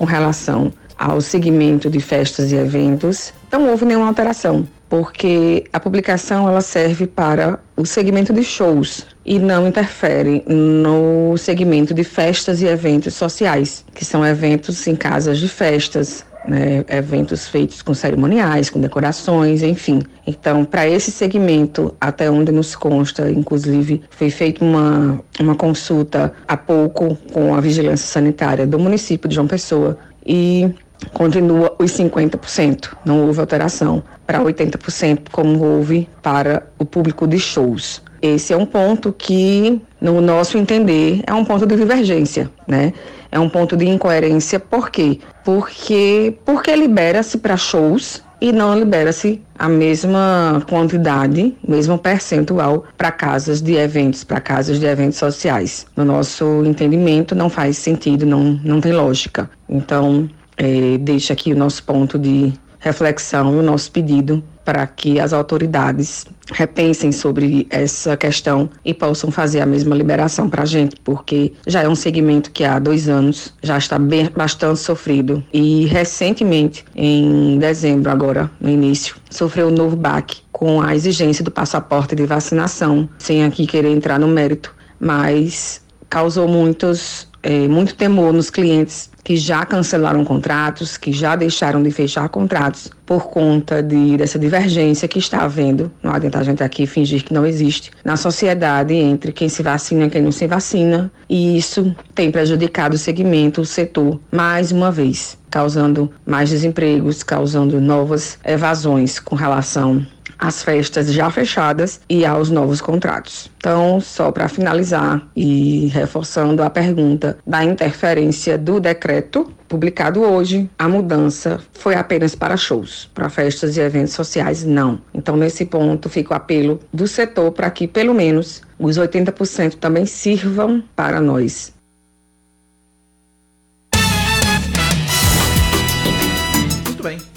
[0.00, 6.48] Com relação ao segmento de festas e eventos, não houve nenhuma alteração, porque a publicação
[6.48, 12.66] ela serve para o segmento de shows e não interfere no segmento de festas e
[12.66, 18.80] eventos sociais, que são eventos em casas de festas, né, eventos feitos com cerimoniais, com
[18.80, 20.02] decorações, enfim.
[20.26, 26.56] Então, para esse segmento, até onde nos consta, inclusive, foi feita uma, uma consulta há
[26.56, 30.72] pouco com a vigilância sanitária do município de João Pessoa e
[31.12, 38.02] continua os 50%, não houve alteração para 80%, como houve para o público de shows.
[38.22, 42.92] Esse é um ponto que, no nosso entender, é um ponto de divergência, né?
[43.32, 45.20] É um ponto de incoerência, por quê?
[45.44, 53.60] Porque, porque libera-se para shows e não libera-se a mesma quantidade, mesmo percentual para casas
[53.60, 55.86] de eventos, para casas de eventos sociais.
[55.94, 59.48] No nosso entendimento, não faz sentido, não, não tem lógica.
[59.68, 65.32] Então, é, deixa aqui o nosso ponto de reflexão o nosso pedido para que as
[65.32, 71.52] autoridades repensem sobre essa questão e possam fazer a mesma liberação para a gente, porque
[71.66, 75.42] já é um segmento que há dois anos já está bem, bastante sofrido.
[75.52, 81.50] E recentemente, em dezembro agora, no início, sofreu um novo baque com a exigência do
[81.50, 88.32] passaporte de vacinação, sem aqui querer entrar no mérito, mas causou muitos é, muito temor
[88.32, 94.16] nos clientes que já cancelaram contratos, que já deixaram de fechar contratos por conta de,
[94.16, 98.16] dessa divergência que está havendo, não adianta a gente aqui fingir que não existe, na
[98.16, 102.98] sociedade entre quem se vacina e quem não se vacina, e isso tem prejudicado o
[102.98, 110.06] segmento, o setor, mais uma vez, causando mais desempregos, causando novas evasões com relação
[110.40, 113.50] às festas já fechadas e aos novos contratos.
[113.58, 120.88] Então, só para finalizar e reforçando a pergunta da interferência do decreto publicado hoje, a
[120.88, 125.00] mudança foi apenas para shows, para festas e eventos sociais, não.
[125.14, 130.06] Então, nesse ponto, fica o apelo do setor para que, pelo menos, os 80% também
[130.06, 131.72] sirvam para nós,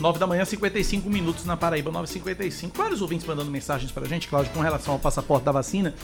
[0.03, 2.71] 9 da manhã, 55 minutos na Paraíba, 9h55.
[2.75, 5.95] Vários ouvintes mandando mensagens pra gente, Cláudio, com relação ao passaporte da vacina,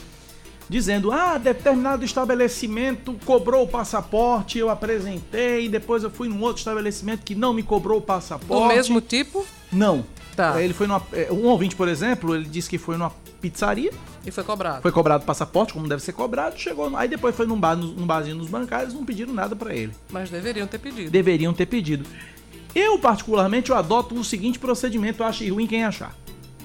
[0.70, 7.24] dizendo: ah, determinado estabelecimento cobrou o passaporte, eu apresentei, depois eu fui num outro estabelecimento
[7.26, 8.64] que não me cobrou o passaporte.
[8.70, 9.46] Do mesmo tipo?
[9.70, 10.06] Não.
[10.34, 10.62] Tá.
[10.64, 11.02] Ele foi numa.
[11.12, 13.92] é, Um ouvinte, por exemplo, ele disse que foi numa pizzaria,
[14.26, 14.82] E foi cobrado.
[14.82, 16.96] foi cobrado o passaporte, como deve ser cobrado, chegou.
[16.96, 19.92] Aí depois foi num, bar, num barzinho nos bancários, não pediram nada pra ele.
[20.10, 21.12] Mas deveriam ter pedido.
[21.12, 22.06] deveriam ter pedido.
[22.74, 26.16] Eu, particularmente, eu adoto o seguinte procedimento, acho ruim quem achar.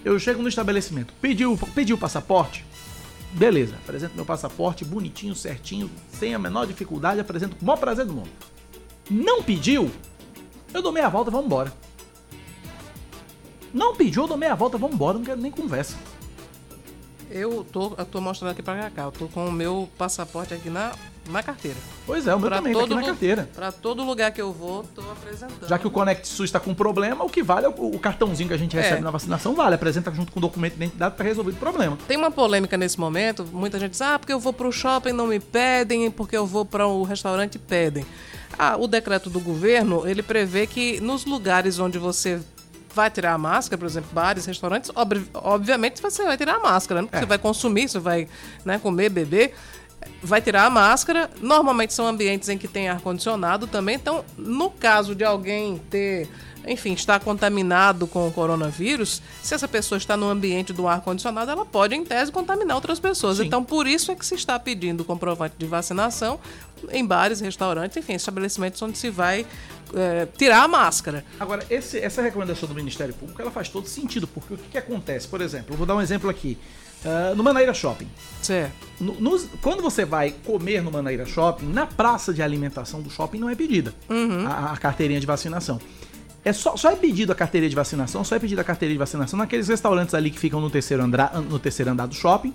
[0.05, 2.65] Eu chego no estabelecimento, pediu, pediu o passaporte,
[3.33, 8.05] beleza, apresento meu passaporte bonitinho, certinho, sem a menor dificuldade, apresento com o maior prazer
[8.05, 8.29] do mundo.
[9.11, 9.91] Não pediu,
[10.75, 11.73] eu dou meia volta, vamos embora.
[13.73, 15.97] Não pediu, eu dou meia volta, vamos embora, não quero nem conversa.
[17.31, 19.03] Eu tô, eu tô mostrando aqui pra cá.
[19.03, 20.93] Eu tô com o meu passaporte aqui na,
[21.29, 21.77] na carteira.
[22.07, 23.49] Pois é, o meu Pra também, tá aqui todo na carteira.
[23.55, 25.67] Pra todo lugar que eu vou, tô apresentando.
[25.69, 28.49] Já que o Conect SUS está com problema, o que vale é o, o cartãozinho
[28.49, 29.01] que a gente recebe É.
[29.01, 29.75] na vacinação, vale.
[29.75, 31.97] Apresenta junto com o documento de identidade para resolver o problema.
[32.07, 35.27] Tem uma polêmica nesse momento, muita gente diz, ah, porque eu vou pro shopping não
[35.27, 38.05] me pedem, porque eu vou para o restaurante pedem.
[38.59, 42.41] Ah, o decreto do governo, ele prevê que nos lugares onde você
[42.95, 47.03] vai tirar a máscara, por exemplo, bares, restaurantes, obri- obviamente você vai tirar a máscara,
[47.03, 47.07] né?
[47.09, 47.21] Porque É.
[47.23, 48.29] você vai consumir, você vai
[48.65, 49.53] né, comer, beber,
[50.23, 51.31] vai tirar a máscara.
[51.41, 56.29] Normalmente são ambientes em que tem ar-condicionado também, então no caso de alguém ter
[56.67, 61.67] enfim, está contaminado com o coronavírus, se essa pessoa está no ambiente do ar-condicionado, ela
[61.67, 63.37] pode, em tese, contaminar outras pessoas.
[63.37, 63.45] Sim.
[63.45, 66.41] Então, por isso é que se está pedindo comprovante de vacinação
[66.91, 69.45] em bares, restaurantes, enfim, estabelecimentos onde se vai
[69.95, 71.23] eh, tirar a máscara.
[71.39, 74.79] Agora, esse- essa recomendação do Ministério Público, ela faz todo sentido, porque o que, que
[74.79, 75.29] acontece?
[75.29, 76.57] Por exemplo, eu vou dar um exemplo aqui.
[77.05, 78.09] Ah, no Manaíra Shopping.
[78.43, 78.73] Certo.
[79.01, 83.39] No- nos- quando você vai comer no Manaíra Shopping, na praça de alimentação do shopping
[83.39, 83.93] não é pedida
[84.49, 85.81] a, a carteirinha de vacinação.
[86.45, 88.99] É só, só é pedido a carteirinha de vacinação, só é pedido a carteirinha de
[88.99, 92.53] vacinação naqueles restaurantes ali que ficam no terceiro andar, no terceiro andar do shopping,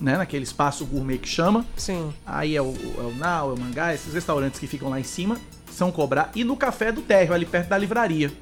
[0.00, 0.16] né?
[0.18, 1.64] Naquele espaço gourmet que chama.
[1.76, 2.12] Sim.
[2.26, 5.04] Aí é o, é o Nau, é o Mangá, esses restaurantes que ficam lá em
[5.04, 5.36] cima
[5.70, 6.30] são cobrar.
[6.34, 8.32] E no café do térreo, ali perto da livraria.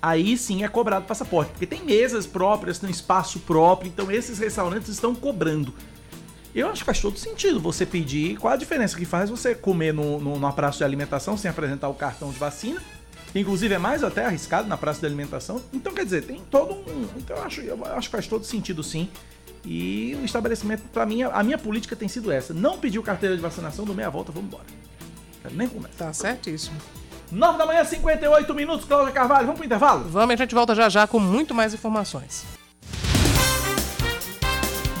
[0.00, 4.88] Aí sim é cobrado passaporte, porque tem mesas próprias, tem espaço próprio, então esses restaurantes
[4.88, 5.74] estão cobrando.
[6.54, 8.36] Eu acho que faz todo sentido você pedir.
[8.36, 11.88] Qual a diferença que faz você comer no, no, numa praça de alimentação sem apresentar
[11.88, 12.82] o cartão de vacina?
[13.34, 15.60] Inclusive é mais até arriscado na praça de alimentação.
[15.72, 17.06] Então, quer dizer, tem todo um.
[17.16, 19.08] Então eu acho, eu acho que faz todo sentido sim.
[19.64, 22.54] E o estabelecimento, pra mim, a minha política tem sido essa.
[22.54, 24.64] Não pediu carteira de vacinação, do meia volta, vamos embora.
[25.42, 25.96] Quero nem conversa.
[25.98, 26.76] Tá certíssimo.
[27.30, 29.46] 9 da manhã, 58 minutos, Cláudia Carvalho.
[29.46, 30.04] Vamos pro intervalo?
[30.08, 32.57] Vamos, a gente volta já já com muito mais informações.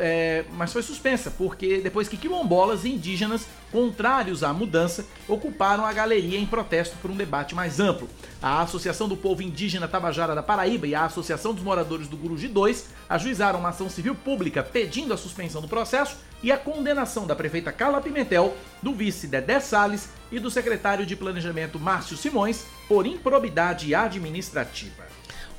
[0.00, 6.38] é, mas foi suspensa, porque depois que quilombolas indígenas, contrários à mudança, ocuparam a galeria
[6.38, 8.08] em protesto por um debate mais amplo.
[8.42, 12.48] A Associação do Povo Indígena Tabajara da Paraíba e a Associação dos Moradores do Guruji
[12.48, 17.36] 2 ajuizaram uma ação civil pública pedindo a suspensão do processo e a condenação da
[17.36, 23.06] prefeita Carla Pimentel, do vice Dedé Salles e do secretário de Planejamento Márcio Simões por
[23.06, 25.01] improbidade administrativa.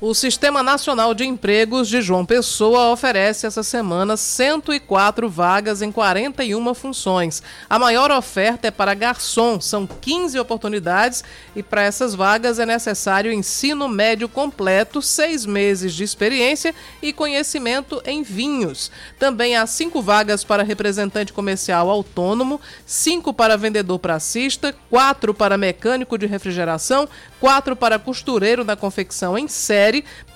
[0.06, 6.74] O Sistema Nacional de Empregos de João Pessoa oferece essa semana 104 vagas em 41
[6.74, 7.42] funções.
[7.70, 11.24] A maior oferta é para garçom, são 15 oportunidades
[11.56, 18.02] e para essas vagas é necessário ensino médio completo, seis meses de experiência e conhecimento
[18.04, 18.90] em vinhos.
[19.18, 26.18] Também há cinco vagas para representante comercial autônomo, cinco para vendedor pracista, quatro para mecânico
[26.18, 27.08] de refrigeração,
[27.40, 29.93] quatro para costureiro na confecção em série,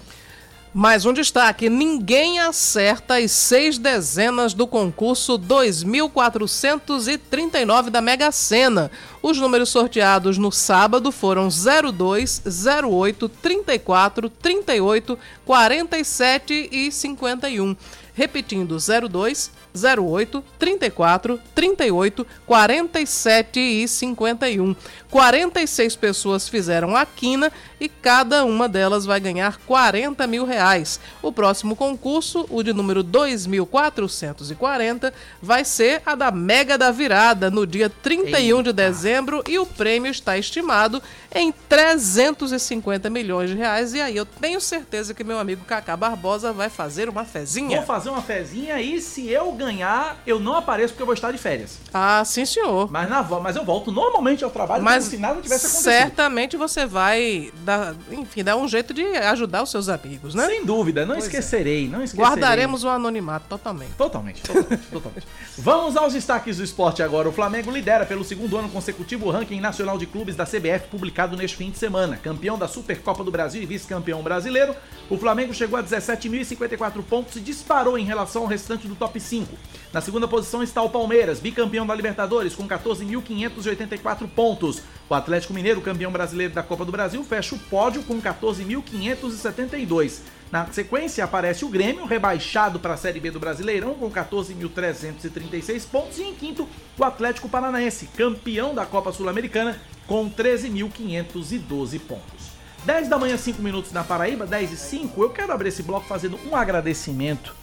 [0.74, 8.90] Mais um destaque: ninguém acerta as seis dezenas do concurso 2439 da Mega Sena.
[9.22, 12.42] Os números sorteados no sábado foram 02,
[12.88, 17.76] 08, 34, 38, 47 e 51
[18.14, 24.76] repetindo 02 08 34 38 47 e 51.
[25.10, 27.50] 46 pessoas fizeram a quina
[27.82, 31.00] e cada uma delas vai ganhar 40 mil reais.
[31.20, 37.66] O próximo concurso, o de número 2440, vai ser a da Mega da Virada, no
[37.66, 38.62] dia 31 Eita.
[38.62, 41.02] de dezembro, e o prêmio está estimado
[41.34, 43.94] em 350 milhões de reais.
[43.94, 47.78] E aí eu tenho certeza que meu amigo Cacá Barbosa vai fazer uma fezinha.
[47.78, 51.32] Vou fazer uma fezinha e se eu ganhar, eu não apareço porque eu vou estar
[51.32, 51.78] de férias.
[51.92, 52.88] Ah, sim, senhor.
[52.92, 55.92] Mas, na, mas eu volto normalmente ao trabalho mas como se nada tivesse acontecido.
[55.92, 57.71] Certamente você vai dar,
[58.10, 60.46] enfim, dar um jeito de ajudar os seus amigos, né?
[60.46, 61.88] Sem dúvida, não pois esquecerei, é.
[61.88, 62.30] não esquecerei.
[62.30, 63.92] Guardaremos o anonimato totalmente.
[63.92, 65.26] Totalmente, totalmente, totalmente.
[65.58, 67.28] Vamos aos destaques do esporte agora.
[67.28, 71.36] O Flamengo lidera pelo segundo ano consecutivo o ranking nacional de clubes da CBF publicado
[71.36, 72.16] neste fim de semana.
[72.16, 74.74] Campeão da Supercopa do Brasil e vice-campeão brasileiro,
[75.10, 79.56] o Flamengo chegou a 17.054 pontos e disparou em relação ao restante do top 5.
[79.92, 84.80] Na segunda posição está o Palmeiras, bicampeão da Libertadores, com 14.584 pontos.
[85.06, 90.20] O Atlético Mineiro, campeão brasileiro da Copa do Brasil, fecha o pódio com 14.572.
[90.50, 96.18] Na sequência aparece o Grêmio, rebaixado para a Série B do Brasileirão, com 14.336 pontos.
[96.18, 96.66] E em quinto,
[96.98, 102.50] o Atlético Paranaense, campeão da Copa Sul-Americana, com 13.512 pontos.
[102.86, 105.22] 10 da manhã, 5 minutos na Paraíba, 10 e 5.
[105.22, 107.60] Eu quero abrir esse bloco fazendo um agradecimento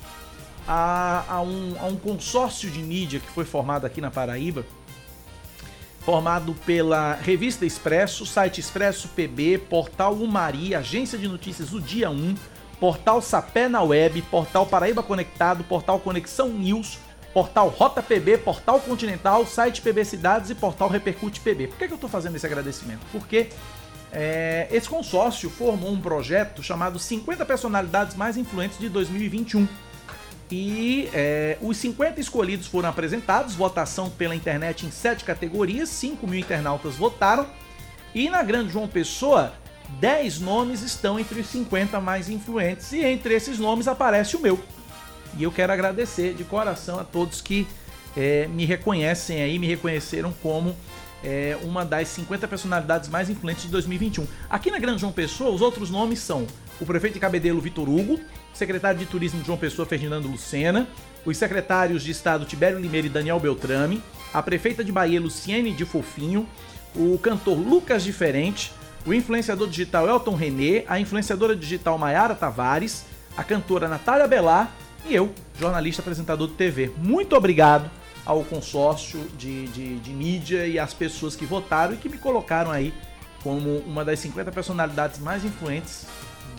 [0.71, 4.63] a, a, um, a um consórcio de mídia que foi formado aqui na Paraíba,
[6.01, 12.35] formado pela Revista Expresso, site Expresso PB, Portal Umari, Agência de Notícias O Dia 1,
[12.79, 16.99] Portal Sapé na Web, Portal Paraíba Conectado, Portal Conexão News,
[17.33, 21.67] Portal Rota PB, Portal Continental, site PB Cidades e Portal Repercute PB.
[21.67, 23.01] Por que, que eu estou fazendo esse agradecimento?
[23.11, 23.49] Porque
[24.11, 29.67] é, esse consórcio formou um projeto chamado 50 Personalidades Mais Influentes de 2021
[30.51, 36.39] e é, os 50 escolhidos foram apresentados, votação pela internet em sete categorias, 5 mil
[36.39, 37.47] internautas votaram.
[38.15, 39.53] E na Grande João Pessoa,
[39.99, 44.59] 10 nomes estão entre os 50 mais influentes e entre esses nomes aparece o meu.
[45.37, 47.67] E eu quero agradecer de coração a todos que
[48.17, 50.75] é, me reconhecem aí, me reconheceram como
[51.23, 54.25] é, uma das 50 personalidades mais influentes de 2021.
[54.49, 56.47] Aqui na Grande João Pessoa, os outros nomes são
[56.79, 58.19] o prefeito de Cabedelo Vitor Hugo,
[58.53, 60.87] secretário de Turismo de João Pessoa Ferdinando Lucena,
[61.25, 64.01] os secretários de Estado Tibério Limeira e Daniel Beltrame,
[64.33, 66.47] a prefeita de Bahia Luciene de Fofinho,
[66.95, 68.71] o cantor Lucas Diferente,
[69.05, 74.71] o influenciador digital Elton René, a influenciadora digital Maiara Tavares, a cantora Natália Belar
[75.05, 76.91] e eu, jornalista apresentador de TV.
[76.97, 77.89] Muito obrigado
[78.25, 82.69] ao consórcio de, de, de mídia e às pessoas que votaram e que me colocaram
[82.69, 82.93] aí
[83.41, 86.05] como uma das 50 personalidades mais influentes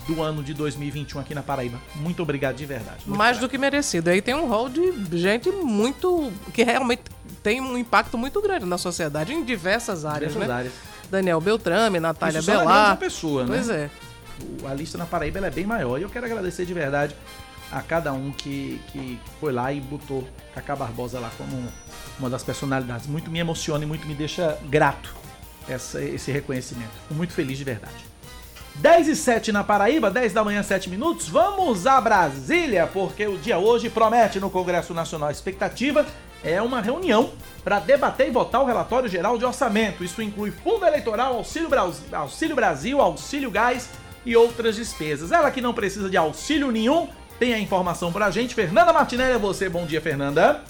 [0.07, 1.79] do ano de 2021 aqui na Paraíba.
[1.97, 3.03] Muito obrigado de verdade.
[3.07, 4.11] Mais do que merecido.
[4.11, 6.33] Aí tem um rol de gente muito.
[6.53, 7.03] que realmente
[7.43, 10.55] tem um impacto muito grande na sociedade, em diversas áreas, diversas né?
[10.55, 10.73] Áreas.
[11.11, 12.97] Daniel Beltrame, Natália Isso Belar.
[12.97, 13.49] pessoa, né?
[13.49, 13.91] Pois é.
[14.69, 17.15] A lista na Paraíba é bem maior e eu quero agradecer de verdade
[17.71, 21.69] a cada um que, que foi lá e botou Cacá Barbosa lá como
[22.19, 23.07] uma das personalidades.
[23.07, 25.15] Muito me emociona e muito me deixa grato
[25.69, 26.91] essa, esse reconhecimento.
[27.03, 28.10] Fico muito feliz de verdade.
[28.77, 31.29] 10 e 7 na Paraíba, 10 da manhã, 7 minutos.
[31.29, 35.29] Vamos a Brasília, porque o dia hoje promete no Congresso Nacional.
[35.29, 36.07] A expectativa
[36.43, 40.03] é uma reunião para debater e votar o relatório geral de orçamento.
[40.03, 43.91] Isso inclui fundo eleitoral, auxílio Brasil, auxílio, Brasil, auxílio gás
[44.25, 45.33] e outras despesas.
[45.33, 47.09] Ela que não precisa de auxílio nenhum,
[47.39, 48.55] tem a informação para a gente.
[48.55, 49.69] Fernanda Martinelli, é você.
[49.69, 50.63] Bom dia, Fernanda.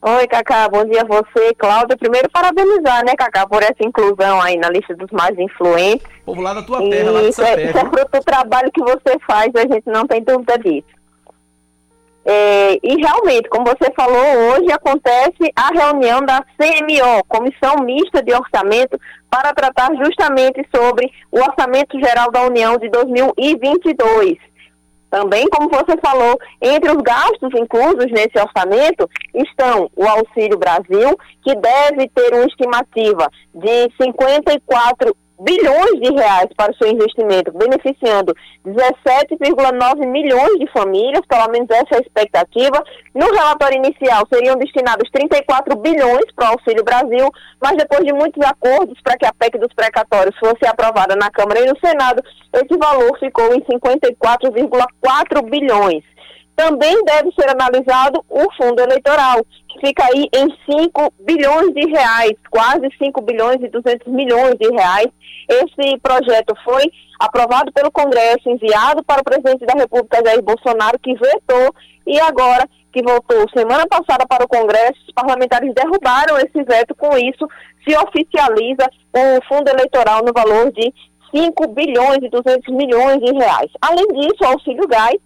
[0.00, 1.96] Oi, Cacá, bom dia a você, Cláudia.
[1.96, 6.06] Primeiro, parabenizar, né, Cacá, por essa inclusão aí na lista dos mais influentes.
[6.24, 8.80] Povo lá da tua terra, lá de isso, é, isso é fruto do trabalho que
[8.80, 10.98] você faz, a gente não tem dúvida disso.
[12.24, 18.32] É, e realmente, como você falou, hoje acontece a reunião da CMO, Comissão Mista de
[18.34, 24.36] Orçamento, para tratar justamente sobre o Orçamento Geral da União de 2022.
[25.10, 31.54] Também, como você falou, entre os gastos inclusos nesse orçamento estão o Auxílio Brasil, que
[31.54, 38.34] deve ter uma estimativa de 54 bilhões de reais para o seu investimento, beneficiando
[38.66, 42.82] 17,9 milhões de famílias, pelo menos essa é a expectativa.
[43.14, 47.28] No relatório inicial seriam destinados 34 bilhões para o Auxílio Brasil,
[47.62, 51.60] mas depois de muitos acordos para que a PEC dos precatórios fosse aprovada na Câmara
[51.60, 52.22] e no Senado,
[52.52, 56.02] esse valor ficou em 54,4 bilhões.
[56.58, 62.32] Também deve ser analisado o fundo eleitoral, que fica aí em 5 bilhões de reais,
[62.50, 65.06] quase 5 bilhões e 200 milhões de reais.
[65.48, 66.82] Esse projeto foi
[67.20, 71.72] aprovado pelo Congresso, enviado para o presidente da República, Jair Bolsonaro, que vetou,
[72.04, 77.16] e agora que voltou semana passada para o Congresso, os parlamentares derrubaram esse veto, com
[77.16, 77.46] isso
[77.86, 78.84] se oficializa
[79.14, 80.92] o fundo eleitoral no valor de
[81.32, 83.70] 5 bilhões e 200 milhões de reais.
[83.80, 85.16] Além disso, o auxílio gás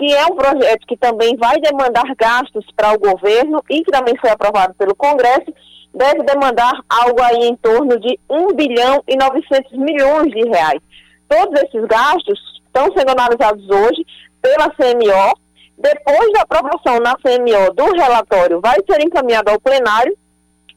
[0.00, 4.16] que é um projeto que também vai demandar gastos para o governo e que também
[4.18, 5.52] foi aprovado pelo Congresso,
[5.94, 10.80] deve demandar algo aí em torno de 1 bilhão e 900 milhões de reais.
[11.28, 14.06] Todos esses gastos estão sendo analisados hoje
[14.40, 15.38] pela CMO.
[15.76, 20.16] Depois da aprovação na CMO do relatório, vai ser encaminhado ao plenário,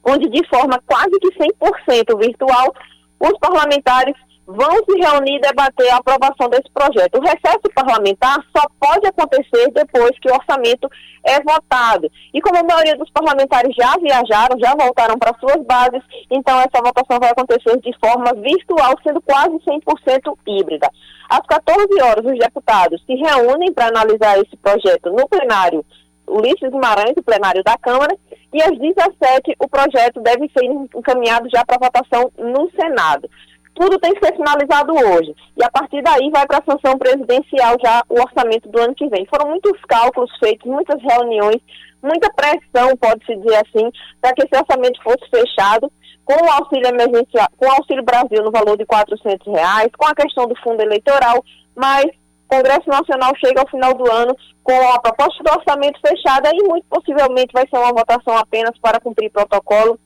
[0.03, 2.75] onde de forma quase que 100% virtual,
[3.21, 4.15] os parlamentares
[4.45, 7.17] vão se reunir e debater a aprovação desse projeto.
[7.17, 10.89] O recesso parlamentar só pode acontecer depois que o orçamento
[11.23, 12.11] é votado.
[12.33, 16.83] E como a maioria dos parlamentares já viajaram, já voltaram para suas bases, então essa
[16.83, 20.89] votação vai acontecer de forma virtual, sendo quase 100% híbrida.
[21.29, 25.85] Às 14 horas, os deputados se reúnem para analisar esse projeto no plenário
[26.27, 28.15] Ulisses Guimarães, o plenário da Câmara,
[28.53, 33.29] e às 17 o projeto deve ser encaminhado já para votação no Senado
[33.75, 35.35] tudo tem que ser finalizado hoje.
[35.57, 39.07] E a partir daí vai para a sanção presidencial já o orçamento do ano que
[39.09, 39.25] vem.
[39.25, 41.61] Foram muitos cálculos feitos, muitas reuniões,
[42.01, 43.89] muita pressão, pode-se dizer assim,
[44.21, 45.91] para que esse orçamento fosse fechado
[46.25, 50.15] com o auxílio emergencial, com o auxílio Brasil no valor de R$ reais, com a
[50.15, 51.43] questão do fundo eleitoral,
[51.75, 56.49] mas o Congresso Nacional chega ao final do ano com a proposta do orçamento fechada
[56.53, 59.99] e muito possivelmente vai ser uma votação apenas para cumprir protocolo,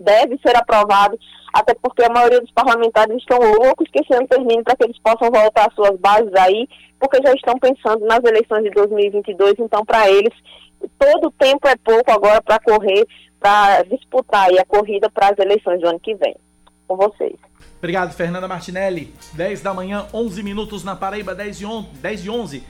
[0.00, 1.18] deve ser aprovado
[1.52, 4.98] até porque a maioria dos parlamentares estão loucos que esse ano termine para que eles
[4.98, 9.84] possam voltar às suas bases aí, porque já estão pensando nas eleições de 2022, então
[9.84, 10.32] para eles
[10.98, 13.06] todo o tempo é pouco agora para correr,
[13.38, 16.36] para disputar a corrida para as eleições do ano que vem.
[16.86, 17.34] Com vocês.
[17.78, 19.12] Obrigado, Fernanda Martinelli.
[19.34, 21.88] 10 da manhã, 11 minutos na Paraíba, 10 e 11.
[21.98, 22.62] 10 e 11.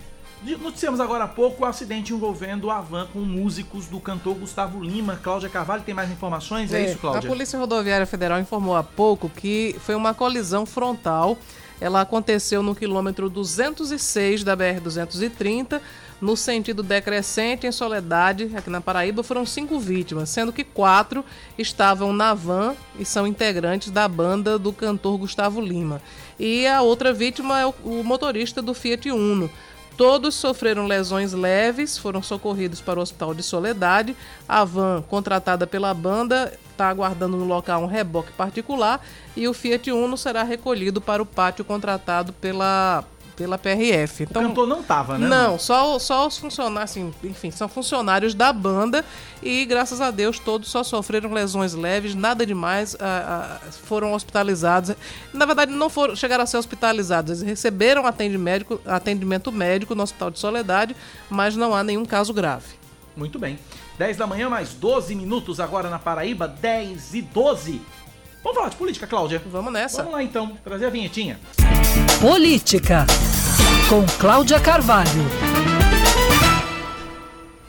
[0.60, 5.16] Noticiamos agora há pouco o acidente envolvendo a van com músicos do cantor Gustavo Lima.
[5.22, 6.72] Cláudia Carvalho tem mais informações?
[6.72, 7.28] É, é isso, Cláudia?
[7.28, 11.38] A Polícia Rodoviária Federal informou há pouco que foi uma colisão frontal
[11.82, 15.80] ela aconteceu no quilômetro 206 da BR-230,
[16.20, 21.24] no sentido decrescente em Soledade, aqui na Paraíba, foram cinco vítimas, sendo que quatro
[21.58, 26.00] estavam na van e são integrantes da banda do cantor Gustavo Lima.
[26.38, 29.50] E a outra vítima é o, o motorista do Fiat Uno.
[29.96, 34.16] Todos sofreram lesões leves, foram socorridos para o Hospital de Soledade.
[34.48, 39.04] A van, contratada pela banda, está aguardando no local um reboque particular
[39.36, 43.04] e o Fiat Uno será recolhido para o pátio contratado pela
[43.36, 44.24] pela PRF.
[44.24, 45.26] Então, o cantor não tava, né?
[45.26, 49.04] Não, só, só os funcionários, assim, enfim, são funcionários da banda
[49.42, 54.94] e graças a Deus todos só sofreram lesões leves, nada demais, ah, ah, foram hospitalizados.
[55.32, 60.02] Na verdade, não foram, chegaram a ser hospitalizados, eles receberam atendimento médico, atendimento médico no
[60.02, 60.96] Hospital de Soledade,
[61.30, 62.66] mas não há nenhum caso grave.
[63.16, 63.58] Muito bem.
[63.98, 67.80] 10 da manhã, mais 12 minutos agora na Paraíba, 10 e 12.
[68.42, 69.40] Vamos falar de política, Cláudia?
[69.46, 69.98] Vamos nessa.
[69.98, 71.38] Vamos lá então, trazer a vinhetinha.
[72.20, 73.06] Política,
[73.88, 75.08] com Cláudia Carvalho.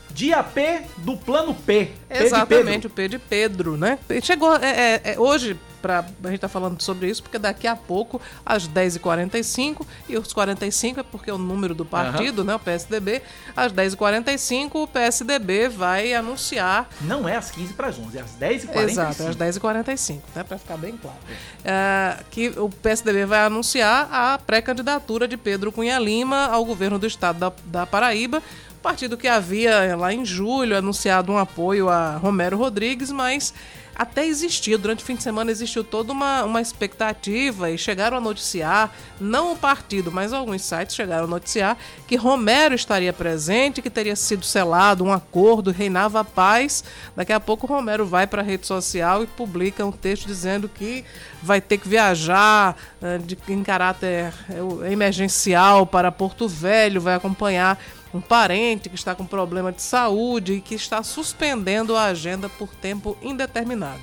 [0.09, 1.91] Dia P do plano P.
[2.09, 3.99] Exatamente, P o P de Pedro, né?
[4.21, 7.75] Chegou é, é, é, hoje, pra, a gente tá falando sobre isso, porque daqui a
[7.75, 12.45] pouco, às 10h45, e os 45 é porque é o número do partido, uhum.
[12.45, 12.55] né?
[12.55, 13.21] O PSDB.
[13.55, 16.89] Às 10h45, o PSDB vai anunciar.
[17.01, 18.89] Não é às 15 para as 11, é às 10h45.
[18.89, 20.43] Exato, é às 10h45, né?
[20.43, 21.17] Para ficar bem claro.
[21.65, 27.05] É, que o PSDB vai anunciar a pré-candidatura de Pedro Cunha Lima ao governo do
[27.05, 28.41] estado da, da Paraíba
[28.83, 33.53] partido que havia lá em julho anunciado um apoio a Romero Rodrigues, mas
[33.95, 38.21] até existia, durante o fim de semana existiu toda uma, uma expectativa e chegaram a
[38.21, 41.77] noticiar, não o partido, mas alguns sites chegaram a noticiar
[42.07, 46.83] que Romero estaria presente, que teria sido selado um acordo, reinava a paz.
[47.15, 51.05] Daqui a pouco Romero vai para a rede social e publica um texto dizendo que
[51.41, 57.79] vai ter que viajar uh, de, em caráter uh, emergencial para Porto Velho, vai acompanhar
[58.13, 62.69] um parente que está com problema de saúde e que está suspendendo a agenda por
[62.75, 64.01] tempo indeterminado.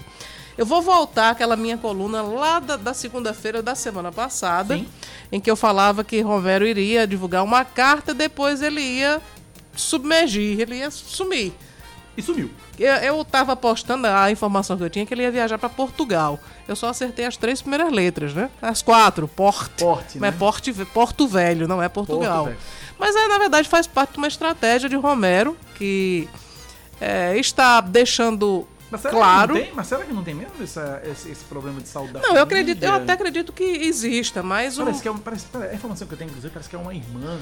[0.59, 4.87] Eu vou voltar àquela minha coluna lá da, da segunda-feira da semana passada, Sim.
[5.31, 9.23] em que eu falava que Romero iria divulgar uma carta, depois ele ia
[9.75, 11.53] submergir, ele ia sumir.
[12.17, 12.51] E sumiu.
[12.79, 16.39] Eu estava postando a informação que eu tinha que ele ia viajar para Portugal.
[16.67, 18.51] Eu só acertei as três primeiras letras, né?
[18.61, 19.85] As quatro, Porte.
[19.85, 20.21] Porte, né?
[20.21, 22.47] Mas é Porte, Porto Velho, não é Portugal.
[22.47, 22.59] Porto
[23.01, 26.29] mas aí, na verdade, faz parte de uma estratégia de Romero, que
[27.01, 29.55] é, está deixando mas claro.
[29.55, 32.43] Tem, mas será que não tem mesmo essa, esse, esse, problema de saúde Não, eu
[32.43, 35.03] acredito, eu até acredito que exista, mas parece o...
[35.03, 37.39] que é um, parece, a informação que eu tenho, inclusive, parece que é uma irmã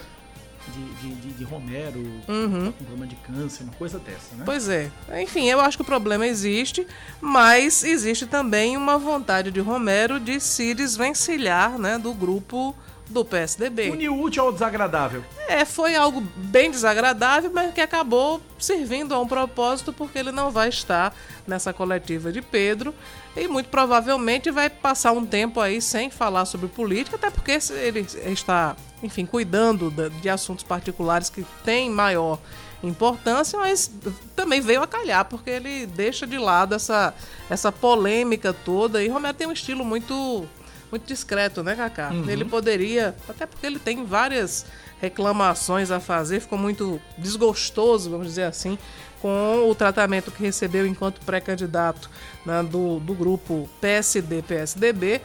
[0.68, 2.72] de, de, de, Romero uhum.
[2.72, 4.42] com problema de câncer, uma coisa dessa, né?
[4.44, 4.90] Pois é.
[5.20, 6.86] Enfim, eu acho que o problema existe,
[7.20, 12.74] mas existe também uma vontade de Romero de se desvencilhar né, do grupo
[13.08, 13.90] do PSDB.
[13.90, 15.24] Unir o útil ao desagradável.
[15.48, 20.50] É, foi algo bem desagradável, mas que acabou servindo a um propósito, porque ele não
[20.50, 21.14] vai estar
[21.46, 22.94] nessa coletiva de Pedro
[23.36, 28.06] e muito provavelmente vai passar um tempo aí sem falar sobre política, até porque ele
[28.32, 29.90] está, enfim, cuidando
[30.20, 32.38] de assuntos particulares que têm maior
[32.82, 33.90] importância, mas
[34.36, 37.14] também veio a calhar, porque ele deixa de lado essa,
[37.50, 39.02] essa polêmica toda.
[39.02, 40.46] E Romero tem um estilo muito
[40.90, 42.10] muito discreto, né, Kaká?
[42.10, 42.28] Uhum.
[42.28, 44.66] Ele poderia, até porque ele tem várias
[45.00, 48.78] reclamações a fazer, ficou muito desgostoso, vamos dizer assim,
[49.20, 52.10] com o tratamento que recebeu enquanto pré-candidato
[52.44, 55.20] né, do, do grupo PSD-PSDB.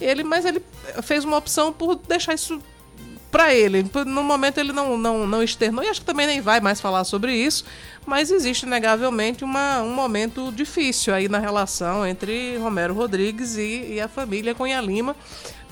[0.00, 0.62] Ele, mas ele
[1.02, 2.60] fez uma opção por deixar isso
[3.36, 3.84] para ele.
[4.06, 7.04] No momento ele não, não, não externou, e acho que também nem vai mais falar
[7.04, 7.66] sobre isso,
[8.06, 14.00] mas existe negavelmente uma, um momento difícil aí na relação entre Romero Rodrigues e, e
[14.00, 15.14] a família Cunha Lima.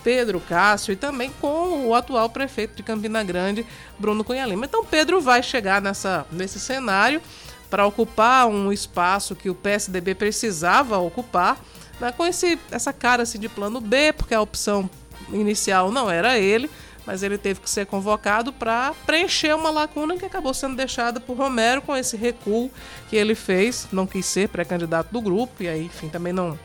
[0.02, 3.64] Pedro Cássio e também com o atual prefeito de Campina Grande,
[3.98, 4.66] Bruno Cunha Lima.
[4.66, 7.22] Então Pedro vai chegar nessa, nesse cenário
[7.70, 11.58] para ocupar um espaço que o PSDB precisava ocupar,
[11.98, 14.90] né, com esse, essa cara assim, de plano B, porque a opção
[15.32, 16.68] inicial não era ele
[17.06, 21.36] mas ele teve que ser convocado para preencher uma lacuna que acabou sendo deixada por
[21.36, 22.70] Romero com esse recuo
[23.08, 26.58] que ele fez, não quis ser pré-candidato do grupo e aí, enfim, também não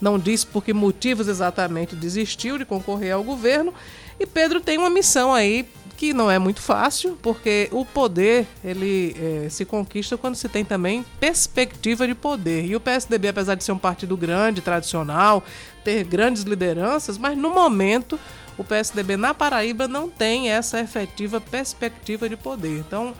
[0.00, 3.72] não disse por que motivos exatamente desistiu de concorrer ao governo.
[4.18, 5.64] E Pedro tem uma missão aí
[5.96, 10.64] que não é muito fácil, porque o poder ele é, se conquista quando se tem
[10.64, 12.64] também perspectiva de poder.
[12.64, 15.44] E o PSDB, apesar de ser um partido grande, tradicional,
[15.84, 18.18] ter grandes lideranças, mas no momento
[18.56, 22.78] o PSDB na Paraíba não tem essa efetiva perspectiva de poder.
[22.78, 23.14] Então,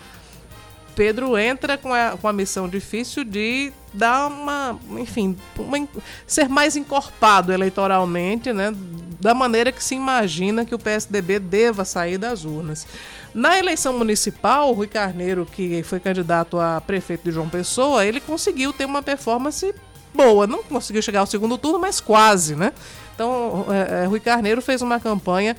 [0.94, 5.88] Pedro entra com a, com a missão difícil de dar uma, enfim, uma,
[6.26, 8.74] ser mais encorpado eleitoralmente, né?
[9.20, 12.86] Da maneira que se imagina que o PSDB deva sair das urnas.
[13.34, 18.20] Na eleição municipal, o Rui Carneiro, que foi candidato a prefeito de João Pessoa, ele
[18.20, 19.74] conseguiu ter uma performance
[20.14, 20.46] boa.
[20.46, 22.72] Não conseguiu chegar ao segundo turno, mas quase, né?
[23.14, 25.56] Então, é, é, Rui Carneiro fez uma campanha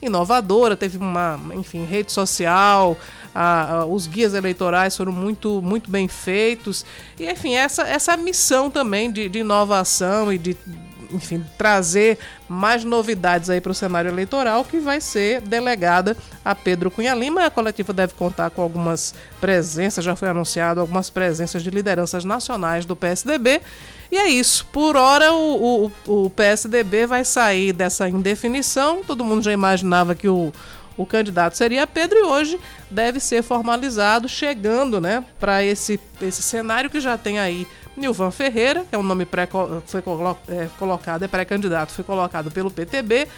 [0.00, 2.96] inovadora, teve uma, enfim, rede social,
[3.34, 6.84] a, a, os guias eleitorais foram muito, muito bem feitos.
[7.18, 10.56] E, enfim, essa, essa missão também de, de inovação e de,
[11.10, 16.90] enfim, trazer mais novidades aí para o cenário eleitoral que vai ser delegada a Pedro
[16.90, 17.44] Cunha Lima.
[17.44, 22.84] A coletiva deve contar com algumas presenças, já foi anunciado algumas presenças de lideranças nacionais
[22.84, 23.60] do PSDB.
[24.16, 24.64] E é isso.
[24.72, 29.04] Por hora, o, o, o PSDB vai sair dessa indefinição.
[29.04, 30.54] Todo mundo já imaginava que o,
[30.96, 32.58] o candidato seria Pedro e hoje
[32.90, 38.86] deve ser formalizado, chegando né, para esse, esse cenário que já tem aí Nilvan Ferreira,
[38.88, 39.46] que é um nome pré,
[39.84, 43.28] foi colo, é, colocado, é pré-candidato, foi colocado pelo PTB.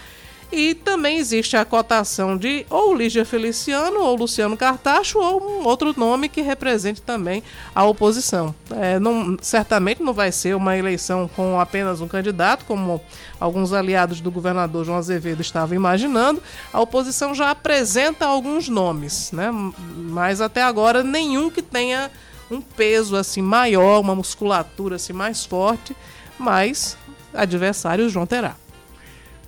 [0.50, 5.92] E também existe a cotação de ou Lígia Feliciano ou Luciano Cartacho ou um outro
[5.94, 7.42] nome que represente também
[7.74, 8.54] a oposição.
[8.70, 12.98] É, não, certamente não vai ser uma eleição com apenas um candidato, como
[13.38, 16.42] alguns aliados do governador João Azevedo estavam imaginando.
[16.72, 19.50] A oposição já apresenta alguns nomes, né?
[19.52, 22.10] mas até agora nenhum que tenha
[22.50, 25.94] um peso assim maior, uma musculatura assim mais forte,
[26.38, 26.96] mas
[27.34, 28.56] adversário o João terá.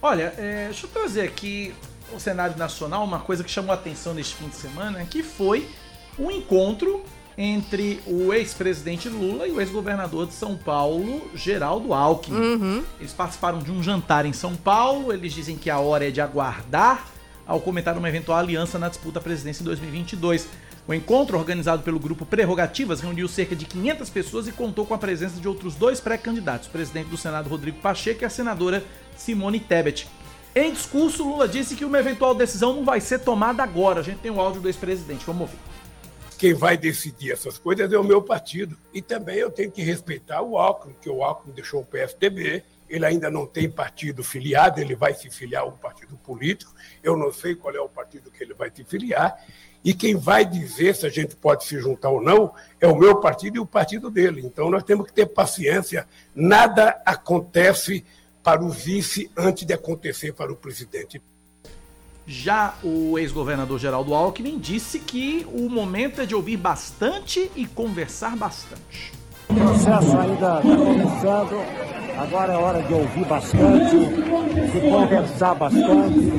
[0.03, 1.75] Olha, é, deixa eu trazer aqui
[2.13, 5.69] o cenário nacional, uma coisa que chamou a atenção neste fim de semana, que foi
[6.19, 7.03] um encontro
[7.37, 12.39] entre o ex-presidente Lula e o ex-governador de São Paulo, Geraldo Alckmin.
[12.39, 12.85] Uhum.
[12.99, 16.21] Eles participaram de um jantar em São Paulo, eles dizem que a hora é de
[16.21, 17.07] aguardar
[17.47, 20.49] ao comentar uma eventual aliança na disputa à presidência em 2022.
[20.91, 24.99] O encontro, organizado pelo grupo Prerrogativas, reuniu cerca de 500 pessoas e contou com a
[24.99, 28.83] presença de outros dois pré-candidatos, o presidente do Senado Rodrigo Pacheco e a senadora
[29.17, 30.09] Simone Tebet.
[30.53, 34.01] Em discurso, Lula disse que uma eventual decisão não vai ser tomada agora.
[34.01, 35.59] A gente tem o áudio do ex-presidente, vamos ouvir.
[36.37, 38.77] Quem vai decidir essas coisas é o meu partido.
[38.93, 43.07] E também eu tenho que respeitar o Alckmin, que o Alckmin deixou o PSDB, ele
[43.07, 46.75] ainda não tem partido filiado, ele vai se filiar a um partido político.
[47.01, 49.41] Eu não sei qual é o partido que ele vai se filiar.
[49.85, 53.17] E quem vai dizer se a gente pode se juntar ou não é o meu
[53.21, 54.43] partido e o partido dele.
[54.45, 56.07] Então nós temos que ter paciência.
[56.35, 58.05] Nada acontece
[58.43, 61.21] para o vice antes de acontecer para o presidente.
[62.27, 68.37] Já o ex-governador Geraldo Alckmin disse que o momento é de ouvir bastante e conversar
[68.37, 69.20] bastante.
[69.51, 71.61] O processo ainda está começando,
[72.17, 76.33] agora é hora de ouvir bastante, de conversar bastante,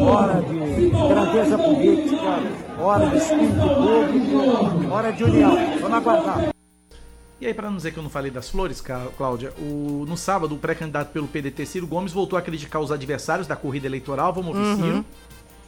[0.00, 5.56] hora de grandeza política, hora de espírito público, hora de união.
[5.78, 6.48] Vamos aguardar.
[7.38, 8.82] E aí, para não dizer que eu não falei das flores,
[9.16, 13.46] Cláudia, o, no sábado, o pré-candidato pelo PDT, Ciro Gomes, voltou a criticar os adversários
[13.46, 14.32] da corrida eleitoral.
[14.32, 14.76] Vamos ouvir, uhum.
[14.76, 15.04] Ciro.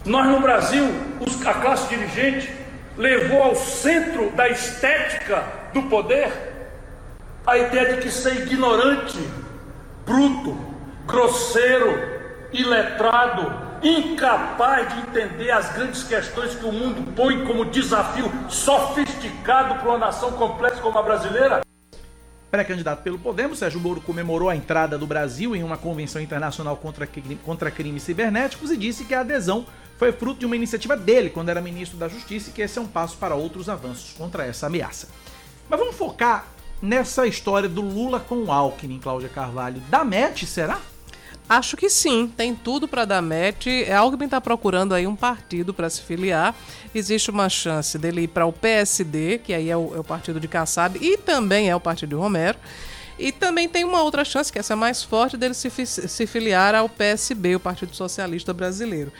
[0.06, 0.84] Nós, no Brasil,
[1.20, 2.50] os, a classe dirigente
[2.96, 6.49] levou ao centro da estética do poder
[7.46, 9.18] a ideia de que ser ignorante,
[10.04, 10.56] bruto,
[11.06, 12.20] grosseiro,
[12.52, 19.88] iletrado, incapaz de entender as grandes questões que o mundo põe como desafio sofisticado para
[19.88, 21.60] uma nação complexa como a brasileira?
[22.50, 27.08] Pré-candidato pelo Podemos, Sérgio Moro comemorou a entrada do Brasil em uma convenção internacional contra,
[27.44, 29.64] contra crimes cibernéticos e disse que a adesão
[29.96, 32.82] foi fruto de uma iniciativa dele quando era ministro da Justiça e que esse é
[32.82, 35.08] um passo para outros avanços contra essa ameaça.
[35.68, 36.46] Mas vamos focar
[36.80, 39.80] nessa história do Lula com o Alckmin, Cláudia Carvalho.
[39.88, 40.80] Da MET, será?
[41.48, 43.66] Acho que sim, tem tudo para dar match.
[43.66, 46.54] É Alckmin está procurando aí um partido para se filiar.
[46.94, 50.38] Existe uma chance dele ir para o PSD, que aí é o, é o, partido
[50.38, 52.56] de Kassab, e também é o partido de Romero.
[53.18, 56.74] E também tem uma outra chance, que essa é mais forte, dele se, se filiar
[56.74, 59.12] ao PSB, o Partido Socialista Brasileiro.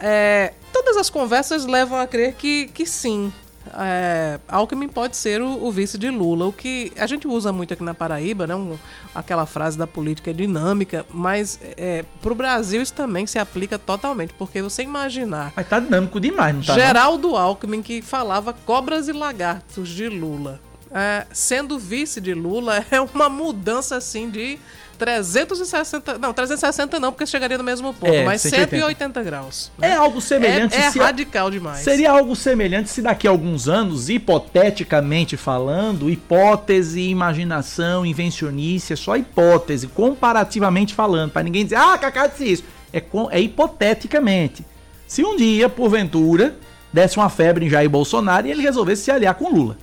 [0.00, 3.30] É, todas as conversas levam a crer que, que sim,
[3.78, 6.46] é, Alckmin pode ser o, o, vice de Lula.
[6.46, 8.54] O que a gente usa muito aqui na Paraíba, né?
[8.54, 8.76] Um,
[9.14, 13.78] aquela frase da política é dinâmica, mas é, para o Brasil isso também se aplica
[13.78, 15.52] totalmente, porque você imaginar.
[15.54, 16.74] Mas tá dinâmico demais, não tá?
[16.74, 17.36] Geraldo não?
[17.36, 20.60] Alckmin que falava cobras e lagartos de Lula.
[20.92, 24.58] É, sendo vice de Lula é uma mudança assim de
[25.00, 26.18] 360.
[26.18, 29.72] Não, 360 não, porque chegaria no mesmo ponto, é, mas 180, 180 graus.
[29.78, 29.88] Né?
[29.88, 30.76] É algo semelhante.
[30.76, 31.78] É, é radical demais.
[31.78, 39.16] Seria algo semelhante se daqui a alguns anos, hipoteticamente falando, hipótese, imaginação, invencionice, é só
[39.16, 42.64] hipótese, comparativamente falando, para ninguém dizer, ah, Cacá disse isso.
[42.92, 44.66] É, é hipoteticamente.
[45.06, 46.56] Se um dia, porventura,
[46.92, 49.78] desse uma febre em Jair Bolsonaro e ele resolvesse se aliar com Lula.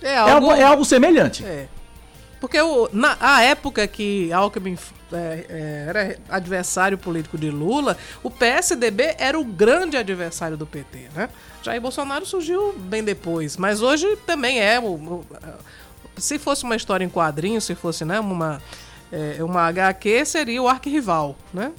[0.00, 1.44] É É algo, algo, é algo semelhante.
[1.44, 1.66] É.
[2.44, 4.76] Porque o, na a época que Alckmin
[5.10, 11.08] é, é, era adversário político de Lula, o PSDB era o grande adversário do PT,
[11.14, 11.30] né?
[11.62, 14.78] Jair Bolsonaro surgiu bem depois, mas hoje também é.
[14.78, 15.24] O, o-
[16.18, 18.60] se fosse uma história em quadrinho, se fosse né, uma,
[19.10, 21.72] é, uma HQ, seria o arquirrival, né?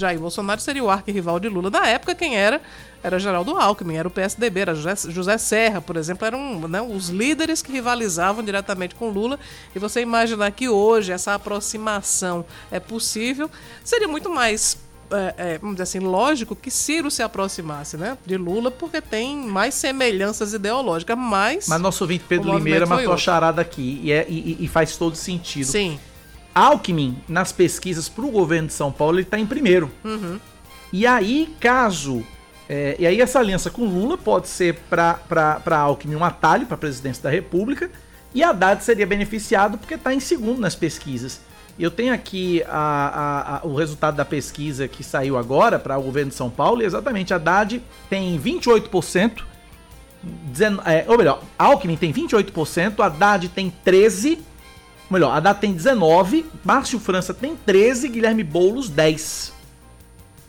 [0.00, 1.70] Jair Bolsonaro seria o arquirrival de Lula.
[1.70, 2.60] Na época, quem era?
[3.02, 7.62] Era Geraldo Alckmin, era o PSDB, era José, Serra, por exemplo, eram né, os líderes
[7.62, 9.38] que rivalizavam diretamente com Lula.
[9.74, 13.50] E você imaginar que hoje essa aproximação é possível,
[13.82, 14.76] seria muito mais,
[15.10, 19.34] é, é, vamos dizer assim, lógico que Ciro se aproximasse né, de Lula, porque tem
[19.34, 21.68] mais semelhanças ideológicas, mas...
[21.68, 25.16] Mas nosso ouvinte Pedro Limeira matou a charada aqui e, é- e- e faz todo
[25.16, 25.64] sentido.
[25.66, 25.98] Sim.
[26.54, 29.90] Alckmin, nas pesquisas para o governo de São Paulo, ele está em primeiro.
[30.04, 30.38] Uhum.
[30.92, 32.24] E aí, caso.
[32.68, 36.78] é, e aí, essa aliança com Lula pode ser para Alckmin um atalho para a
[36.78, 37.90] presidência da República.
[38.34, 41.40] E Haddad seria beneficiado porque está em segundo nas pesquisas.
[41.78, 46.02] Eu tenho aqui a- a- a- o resultado da pesquisa que saiu agora para o
[46.02, 46.82] governo de São Paulo.
[46.82, 49.46] E exatamente, Haddad tem 28%.
[50.22, 54.44] dezen- é, ou melhor, Alckmin tem 28%, Haddad tem 13%.
[55.10, 59.52] Melhor, Haddad tem 19, Márcio França tem 13, Guilherme Boulos 10.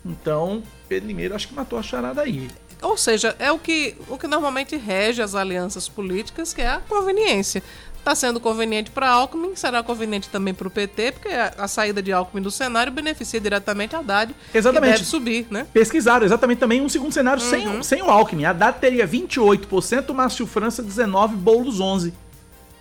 [0.04, 2.48] Então, Pedro Limeiro acho que matou a charada aí.
[2.80, 6.80] Ou seja, é o que, o que normalmente rege as alianças políticas, que é a
[6.80, 7.62] conveniência.
[7.98, 12.02] Está sendo conveniente para Alckmin, será conveniente também para o PT, porque a, a saída
[12.02, 14.90] de Alckmin do cenário beneficia diretamente a Haddad, Exatamente.
[14.90, 15.64] que deve subir, né?
[15.72, 17.78] Pesquisaram exatamente também um segundo cenário sem, Uhum.
[17.78, 18.44] o- sem o Alckmin.
[18.44, 22.12] Haddad teria 28%, Márcio França 19, Boulos 11.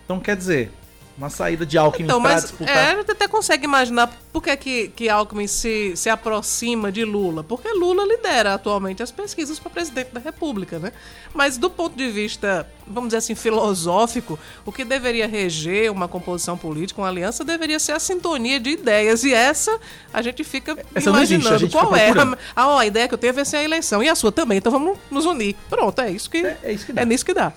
[0.05, 0.71] Então quer dizer,
[1.17, 2.75] uma saída de Alckmin Então, para mas disputar.
[2.75, 7.03] é, a gente até consegue imaginar por que, que, que Alckmin se, se aproxima de
[7.05, 7.43] Lula.
[7.43, 10.91] Porque Lula lidera atualmente as pesquisas para presidente da República, né?
[11.33, 16.57] Mas do ponto de vista, vamos dizer assim, filosófico, o que deveria reger uma composição
[16.57, 19.23] política, uma aliança, deveria ser a sintonia de ideias.
[19.23, 19.77] E essa
[20.13, 22.11] a gente fica Essa existe, imaginando a gente fica qual é.
[22.55, 24.01] A, a ideia que eu tenho é vencer a eleição.
[24.01, 25.55] E a sua também, então vamos nos unir.
[25.69, 27.01] Pronto, é isso que, É- é isso que dá.
[27.01, 27.53] é nisso que dá.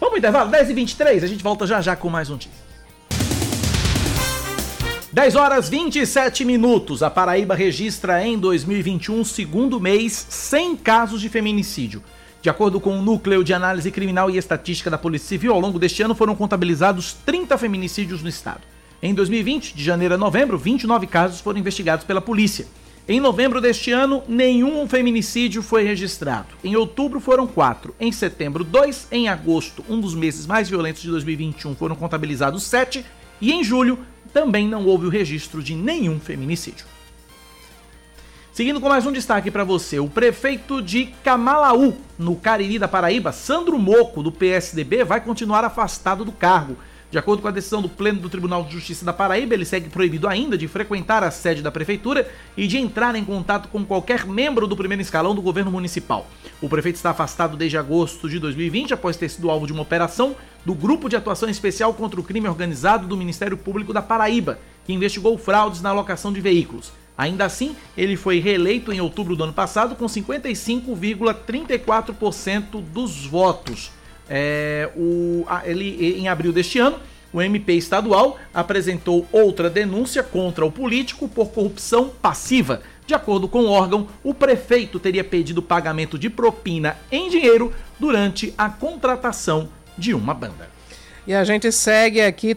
[0.00, 2.59] Vamos intervalo, 10 e 23 a gente volta já já com mais notícias.
[5.12, 7.02] 10 horas 27 minutos.
[7.02, 12.00] A Paraíba registra em 2021 segundo mês 100 casos de feminicídio.
[12.40, 15.80] De acordo com o Núcleo de Análise Criminal e Estatística da Polícia Civil, ao longo
[15.80, 18.60] deste ano foram contabilizados 30 feminicídios no estado.
[19.02, 22.68] Em 2020, de janeiro a novembro, 29 casos foram investigados pela polícia.
[23.08, 26.54] Em novembro deste ano, nenhum feminicídio foi registrado.
[26.62, 27.96] Em outubro foram quatro.
[27.98, 29.08] Em setembro, dois.
[29.10, 33.04] Em agosto, um dos meses mais violentos de 2021, foram contabilizados sete.
[33.40, 33.98] E em julho,
[34.32, 36.86] também não houve o registro de nenhum feminicídio.
[38.52, 43.32] Seguindo com mais um destaque para você, o prefeito de Camalaú, no Cariri da Paraíba,
[43.32, 46.76] Sandro Moco, do PSDB, vai continuar afastado do cargo.
[47.10, 49.88] De acordo com a decisão do Pleno do Tribunal de Justiça da Paraíba, ele segue
[49.88, 54.24] proibido ainda de frequentar a sede da prefeitura e de entrar em contato com qualquer
[54.24, 56.28] membro do primeiro escalão do governo municipal.
[56.62, 60.36] O prefeito está afastado desde agosto de 2020, após ter sido alvo de uma operação
[60.64, 64.92] do Grupo de Atuação Especial contra o Crime Organizado do Ministério Público da Paraíba, que
[64.92, 66.92] investigou fraudes na alocação de veículos.
[67.18, 73.90] Ainda assim, ele foi reeleito em outubro do ano passado com 55,34% dos votos.
[74.30, 76.98] É, o, a- ele, em abril deste ano,
[77.32, 82.80] o MP estadual apresentou outra denúncia contra o político por corrupção passiva.
[83.06, 88.54] De acordo com o órgão, o prefeito teria pedido pagamento de propina em dinheiro durante
[88.56, 89.68] a contratação
[89.98, 90.70] de uma banda.
[91.26, 92.54] E a gente segue aqui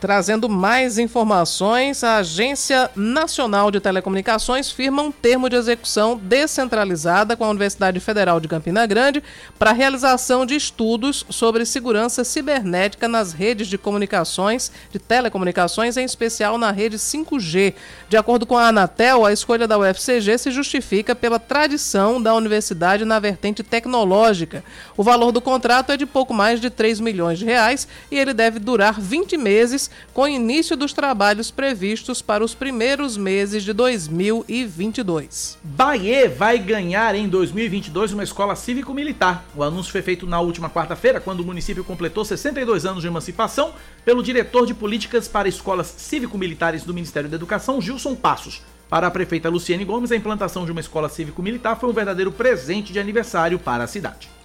[0.00, 2.04] trazendo mais informações.
[2.04, 8.40] A Agência Nacional de Telecomunicações firma um termo de execução descentralizada com a Universidade Federal
[8.40, 9.22] de Campina Grande
[9.58, 16.04] para a realização de estudos sobre segurança cibernética nas redes de comunicações, de telecomunicações, em
[16.04, 17.74] especial na rede 5G.
[18.08, 23.04] De acordo com a Anatel, a escolha da UFCG se justifica pela tradição da universidade
[23.04, 24.64] na vertente tecnológica.
[24.96, 28.32] O valor do contrato é de pouco mais de 3 milhões de reais e ele
[28.32, 35.58] deve durar 20 meses, com início dos trabalhos previstos para os primeiros meses de 2022.
[35.62, 39.44] Bahia vai ganhar em 2022 uma escola cívico-militar.
[39.54, 43.74] O anúncio foi feito na última quarta-feira, quando o município completou 62 anos de emancipação,
[44.04, 48.62] pelo diretor de políticas para escolas cívico-militares do Ministério da Educação, Gilson Passos.
[48.88, 52.92] Para a prefeita Luciene Gomes, a implantação de uma escola cívico-militar foi um verdadeiro presente
[52.92, 54.37] de aniversário para a cidade.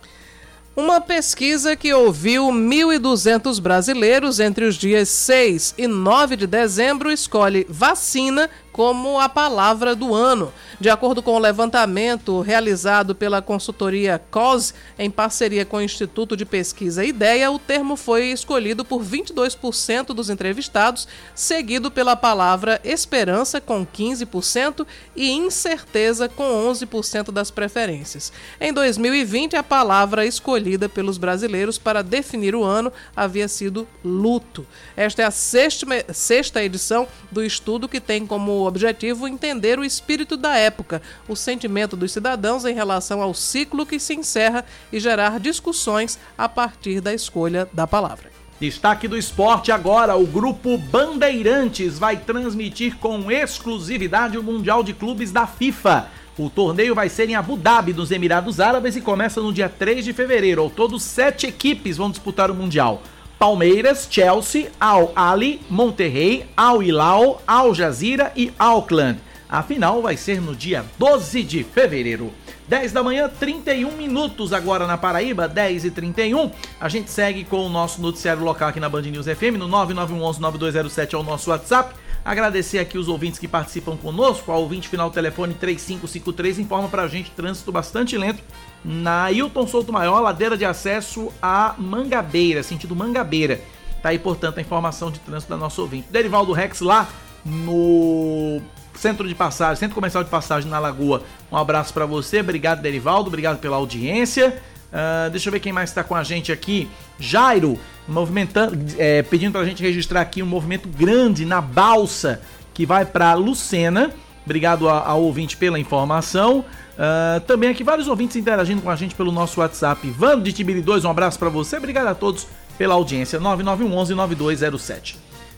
[0.76, 7.63] Uma pesquisa que ouviu 1.200 brasileiros entre os dias 6 e 9 de dezembro escolhe
[7.69, 10.51] vacina como a palavra do ano.
[10.80, 16.43] De acordo com o levantamento realizado pela consultoria COS, em parceria com o Instituto de
[16.43, 23.86] Pesquisa Ideia, o termo foi escolhido por 22% dos entrevistados, seguido pela palavra esperança, com
[23.86, 28.34] 15%, e incerteza, com 11% das preferências.
[28.59, 34.65] Em 2020, a palavra escolhida pelos brasileiros para definir o ano havia sido luto.
[34.97, 40.36] Esta é a sexta, sexta edição do estudo que tem como objetivo entender o espírito
[40.38, 45.39] da época, o sentimento dos cidadãos em relação ao ciclo que se encerra e gerar
[45.39, 48.32] discussões a partir da escolha da palavra.
[48.59, 55.32] Destaque do esporte agora: o grupo Bandeirantes vai transmitir com exclusividade o Mundial de Clubes
[55.32, 56.07] da FIFA.
[56.38, 60.03] O torneio vai ser em Abu Dhabi, nos Emirados Árabes, e começa no dia 3
[60.03, 60.61] de fevereiro.
[60.61, 63.03] Ao todo, sete equipes vão disputar o Mundial.
[63.38, 69.19] Palmeiras, Chelsea, Al Ali, Monterrey, Al Hilal, Al Jazeera e Auckland.
[69.49, 72.31] A final vai ser no dia 12 de fevereiro.
[72.67, 76.49] 10 da manhã, 31 minutos agora na Paraíba, 10 e 31.
[76.79, 81.13] A gente segue com o nosso noticiário local aqui na Band News FM, no 9911-9207
[81.13, 81.93] é o nosso WhatsApp.
[82.26, 84.51] Agradecer aqui os ouvintes que participam conosco.
[84.51, 88.41] O ouvinte final telefone 3553 informa pra gente trânsito bastante lento
[88.84, 93.61] na Hilton Souto Maior, ladeira de acesso a Mangabeira, sentido Mangabeira.
[94.01, 96.07] Tá aí, portanto, a informação de trânsito da nossa ouvinte.
[96.09, 97.07] Derivaldo Rex lá
[97.45, 98.61] no
[98.95, 101.24] centro de passagem, centro comercial de passagem na Lagoa.
[101.51, 104.61] Um abraço para você, obrigado Derivaldo, obrigado pela audiência.
[104.93, 106.87] Uh, deixa eu ver quem mais está com a gente aqui.
[107.19, 112.41] Jairo, movimentando, é, pedindo para a gente registrar aqui um movimento grande na balsa
[112.73, 114.11] que vai para Lucena.
[114.45, 116.59] Obrigado ao ouvinte pela informação.
[116.93, 120.07] Uh, também aqui vários ouvintes interagindo com a gente pelo nosso WhatsApp.
[120.11, 121.77] Vando de Tibiri 2, um abraço para você.
[121.77, 122.45] Obrigado a todos
[122.77, 123.39] pela audiência.
[123.39, 125.15] 9911-9207.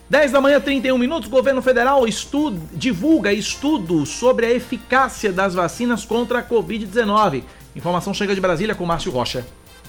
[0.08, 1.28] 10 da manhã, 31 minutos.
[1.28, 7.42] Governo federal estudo, divulga estudo sobre a eficácia das vacinas contra a Covid-19.
[7.76, 9.44] Informação chega de Brasília com Márcio Rocha.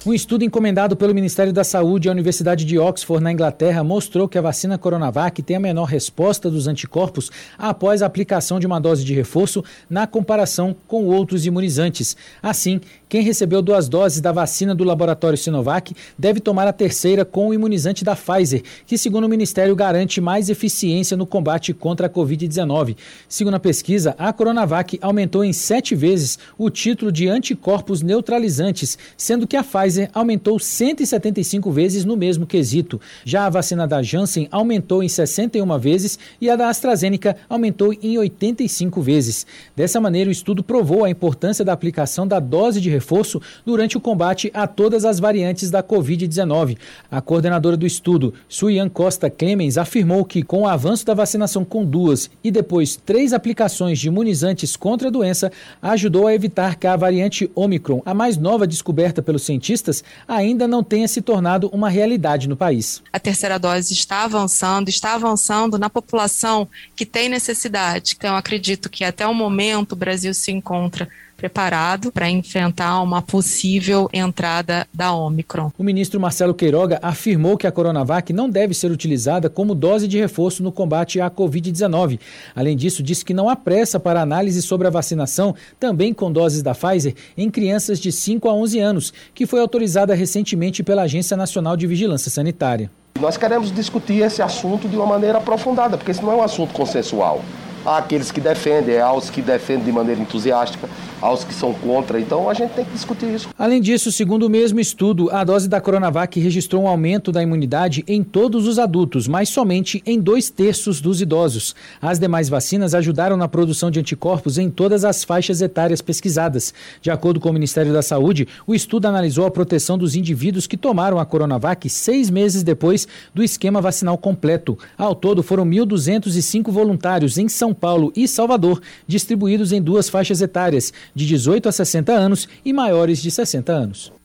[0.05, 4.37] Um estudo encomendado pelo Ministério da Saúde à Universidade de Oxford, na Inglaterra, mostrou que
[4.37, 9.05] a vacina Coronavac tem a menor resposta dos anticorpos após a aplicação de uma dose
[9.05, 12.15] de reforço na comparação com outros imunizantes.
[12.43, 17.47] Assim, quem recebeu duas doses da vacina do laboratório Sinovac deve tomar a terceira com
[17.47, 22.09] o imunizante da Pfizer, que, segundo o Ministério, garante mais eficiência no combate contra a
[22.09, 22.97] Covid-19.
[23.29, 29.47] Segundo a pesquisa, a Coronavac aumentou em sete vezes o título de anticorpos neutralizantes, sendo
[29.47, 32.99] que a Pfizer aumentou 175 vezes no mesmo quesito.
[33.23, 38.17] Já a vacina da Janssen aumentou em 61 vezes e a da AstraZeneca aumentou em
[38.17, 39.47] 85 vezes.
[39.75, 44.01] Dessa maneira, o estudo provou a importância da aplicação da dose de reforço durante o
[44.01, 46.77] combate a todas as variantes da Covid-19.
[47.09, 51.85] A coordenadora do estudo, Suyan Costa Clemens, afirmou que com o avanço da vacinação com
[51.85, 56.95] duas e depois três aplicações de imunizantes contra a doença, ajudou a evitar que a
[56.95, 62.49] variante Omicron, a mais nova descoberta pelos cientistas, ainda não tenha se tornado uma realidade
[62.49, 63.01] no país.
[63.13, 68.15] A terceira dose está avançando, está avançando na população que tem necessidade.
[68.17, 71.07] Então, acredito que até o momento o Brasil se encontra
[71.37, 75.71] preparado para enfrentar uma possível entrada da Omicron.
[75.77, 80.17] O ministro Marcelo Queiroga afirmou que a Coronavac não deve ser utilizada como dose de
[80.17, 82.19] reforço no combate à Covid-19.
[82.55, 86.63] Além disso, disse que não há pressa para análise sobre a vacinação, também com doses
[86.63, 91.37] da Pfizer, em crianças de 5 a 11 anos, que foi autorizada recentemente pela Agência
[91.37, 92.89] Nacional de Vigilância Sanitária.
[93.19, 96.73] Nós queremos discutir esse assunto de uma maneira aprofundada, porque esse não é um assunto
[96.73, 97.43] consensual
[97.87, 100.89] há aqueles que defendem, há os que defendem de maneira entusiástica,
[101.21, 102.19] há os que são contra.
[102.19, 103.47] Então a gente tem que discutir isso.
[103.57, 108.03] Além disso, segundo o mesmo estudo, a dose da Coronavac registrou um aumento da imunidade
[108.05, 111.73] em todos os adultos, mas somente em dois terços dos idosos.
[112.01, 116.73] As demais vacinas ajudaram na produção de anticorpos em todas as faixas etárias pesquisadas.
[117.01, 120.75] De acordo com o Ministério da Saúde, o estudo analisou a proteção dos indivíduos que
[120.75, 124.77] tomaram a Coronavac seis meses depois do esquema vacinal completo.
[124.97, 130.91] Ao todo, foram 1.205 voluntários em São Paulo e Salvador, distribuídos em duas faixas etárias,
[131.13, 134.16] de 18 a 60 anos e maiores de 60 anos.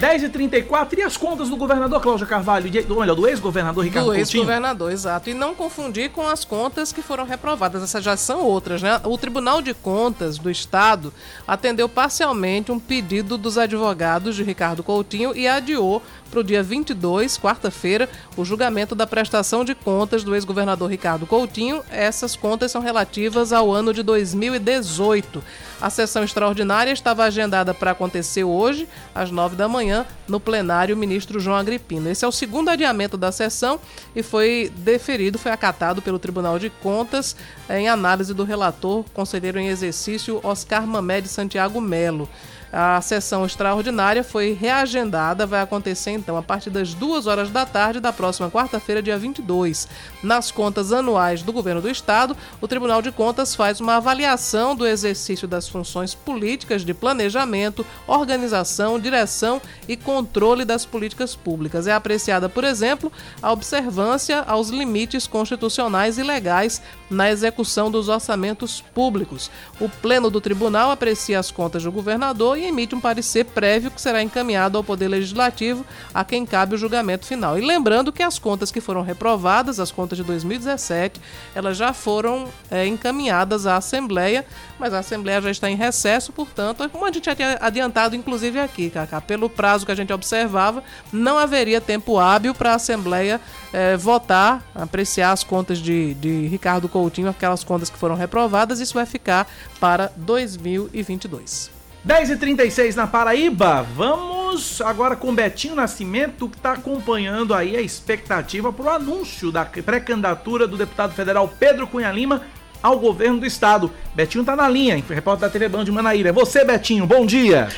[0.00, 4.14] 10h34 e as contas do governador Cláudio Carvalho, de, ou melhor, do ex-governador Ricardo do
[4.14, 4.40] Coutinho?
[4.40, 5.28] ex-governador, exato.
[5.28, 7.82] E não confundir com as contas que foram reprovadas.
[7.82, 8.98] Essas já são outras, né?
[9.04, 11.12] O Tribunal de Contas do Estado
[11.46, 17.36] atendeu parcialmente um pedido dos advogados de Ricardo Coutinho e adiou para o dia 22,
[17.38, 21.82] quarta-feira, o julgamento da prestação de contas do ex-governador Ricardo Coutinho.
[21.90, 25.42] Essas contas são relativas ao ano de 2018.
[25.80, 31.40] A sessão extraordinária estava agendada para acontecer hoje, às 9 da manhã, no plenário ministro
[31.40, 32.10] João Agripino.
[32.10, 33.80] Esse é o segundo adiamento da sessão
[34.14, 37.34] e foi deferido, foi acatado pelo Tribunal de Contas
[37.70, 42.28] em análise do relator, conselheiro em exercício Oscar Mamed Santiago Melo.
[42.72, 47.98] A sessão extraordinária foi reagendada, vai acontecer então a partir das 2 horas da tarde
[47.98, 49.88] da próxima quarta-feira, dia 22.
[50.22, 54.86] Nas contas anuais do governo do estado, o Tribunal de Contas faz uma avaliação do
[54.86, 61.88] exercício das funções políticas de planejamento, organização, direção e controle das políticas públicas.
[61.88, 63.10] É apreciada, por exemplo,
[63.42, 69.50] a observância aos limites constitucionais e legais na execução dos orçamentos públicos.
[69.80, 74.00] O Pleno do Tribunal aprecia as contas do governador e emite um parecer prévio que
[74.00, 77.58] será encaminhado ao Poder Legislativo, a quem cabe o julgamento final.
[77.58, 81.20] E lembrando que as contas que foram reprovadas, as contas de 2017,
[81.54, 84.44] elas já foram é, encaminhadas à Assembleia,
[84.78, 88.60] mas a Assembleia já está em recesso, portanto, como a gente já tinha adiantado, inclusive
[88.60, 90.82] aqui, Cacá, pelo prazo que a gente observava,
[91.12, 93.40] não haveria tempo hábil para a Assembleia
[93.72, 98.94] é, votar, apreciar as contas de, de Ricardo Coutinho, aquelas contas que foram reprovadas, isso
[98.94, 99.46] vai ficar
[99.78, 101.79] para 2022.
[102.06, 103.82] 10h36 na Paraíba.
[103.82, 109.66] Vamos agora com Betinho Nascimento, que está acompanhando aí a expectativa para o anúncio da
[109.66, 112.42] pré-candidatura do deputado federal Pedro Cunha Lima
[112.82, 113.92] ao governo do estado.
[114.14, 115.04] Betinho está na linha, hein?
[115.06, 116.30] repórter da TV Band de Manaíra.
[116.30, 117.68] É você, Betinho, bom dia.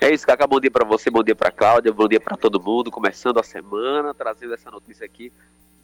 [0.00, 2.62] É isso, Cacá, bom dia para você, bom dia para Cláudia, bom dia para todo
[2.62, 5.32] mundo, começando a semana, trazendo essa notícia aqui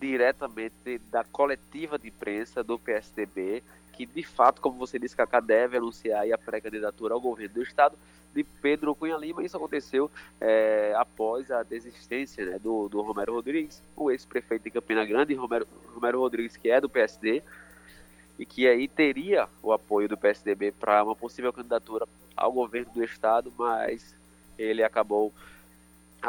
[0.01, 5.77] diretamente da coletiva de imprensa do PSDB, que de fato, como você disse, Cacá deve
[5.77, 7.97] anunciar a pré-candidatura ao governo do estado
[8.35, 9.45] de Pedro Cunha Lima.
[9.45, 15.05] Isso aconteceu é, após a desistência né, do, do, Romero Rodrigues, o ex-prefeito de Campina
[15.05, 17.43] Grande, Romero, Romero Rodrigues, que é do PSD,
[18.37, 23.05] e que aí teria o apoio do PSDB para uma possível candidatura ao governo do
[23.05, 24.17] estado, mas
[24.59, 25.33] ele acabou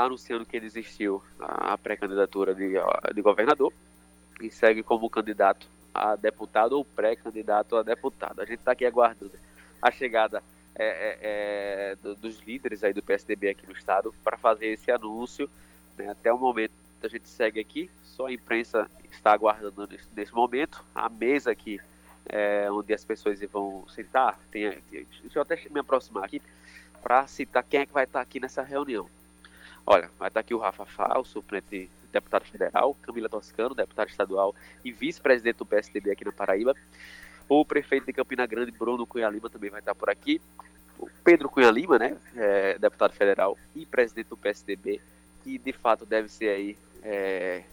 [0.04, 2.74] anunciando que desistiu a pré-candidatura de,
[3.14, 3.72] de governador
[4.41, 8.41] e segue como candidato a deputado ou pré-candidato a deputado.
[8.41, 9.32] A gente está aqui aguardando
[9.82, 10.43] a chegada
[10.76, 15.50] é, é, é, dos líderes aí do PSDB aqui no estado para fazer esse anúncio.
[15.98, 16.10] Né?
[16.10, 20.84] Até o momento a gente segue aqui, só a imprensa está aguardando nesse, nesse momento.
[20.93, 21.80] A mesa aqui,
[22.26, 26.41] é, onde as pessoas vão sentar, tem, deixa eu até me aproximar aqui
[27.02, 29.08] para citar quem é que vai estar aqui nessa reunião.
[29.86, 34.92] Olha, vai estar aqui o Rafa Fal, suplente deputado federal, Camila Toscano, deputado estadual e
[34.92, 36.74] vice-presidente do PSDB aqui na Paraíba.
[37.48, 40.42] O prefeito de Campina Grande, Bruno Cunha Lima, também vai estar por aqui.
[40.98, 45.02] O Pedro Cunha Lima, né, é, deputado federal e presidente do PSDB,
[45.44, 47.64] que de fato deve ser aí é,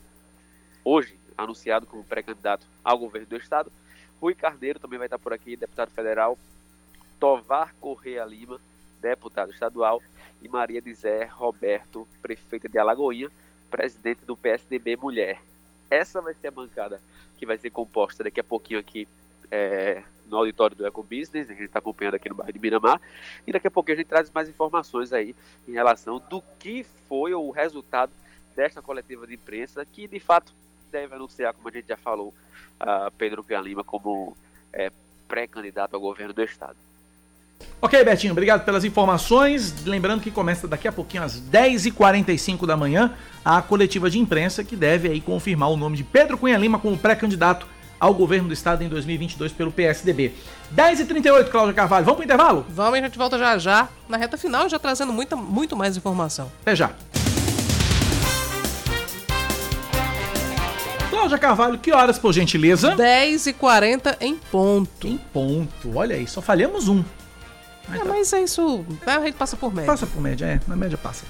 [0.84, 3.72] hoje anunciado como pré-candidato ao governo do estado.
[4.20, 6.36] Rui Carneiro também vai estar por aqui, deputado federal.
[7.18, 8.60] Tovar Correia Lima,
[9.00, 10.02] deputado estadual.
[10.42, 13.30] E Maria Dizé Roberto, prefeita de Alagoinha,
[13.70, 15.40] presidente do PSDB Mulher.
[15.90, 17.00] Essa vai ser a bancada
[17.38, 19.06] que vai ser composta daqui a pouquinho aqui
[19.50, 23.00] é, no auditório do Ecobusiness, a gente está acompanhando aqui no bairro de Miramar,
[23.46, 25.36] e daqui a pouquinho a gente traz mais informações aí
[25.68, 28.12] em relação do que foi o resultado
[28.56, 30.52] desta coletiva de imprensa, que de fato
[30.90, 32.34] deve anunciar, como a gente já falou,
[32.80, 34.36] uh, Pedro Pia Lima como
[34.72, 34.90] é,
[35.28, 36.76] pré-candidato ao governo do estado.
[37.84, 39.74] Ok, Betinho, obrigado pelas informações.
[39.84, 43.12] Lembrando que começa daqui a pouquinho, às 10h45 da manhã,
[43.44, 46.96] a coletiva de imprensa que deve aí confirmar o nome de Pedro Cunha Lima como
[46.96, 47.66] pré-candidato
[47.98, 50.32] ao governo do estado em 2022 pelo PSDB.
[50.72, 52.04] 10h38, Cláudia Carvalho.
[52.04, 52.64] Vamos pro intervalo?
[52.68, 56.52] Vamos, a gente volta já já, na reta final, já trazendo muita, muito mais informação.
[56.60, 56.92] Até já.
[61.10, 62.94] Cláudia Carvalho, que horas, por gentileza?
[62.94, 65.08] 10h40 em ponto.
[65.08, 67.02] Em ponto, olha aí, só falhamos um.
[67.90, 68.84] É, mas é isso.
[69.06, 69.90] A gente passa por média.
[69.90, 70.60] Passa por média, é.
[70.66, 71.24] Na média passa.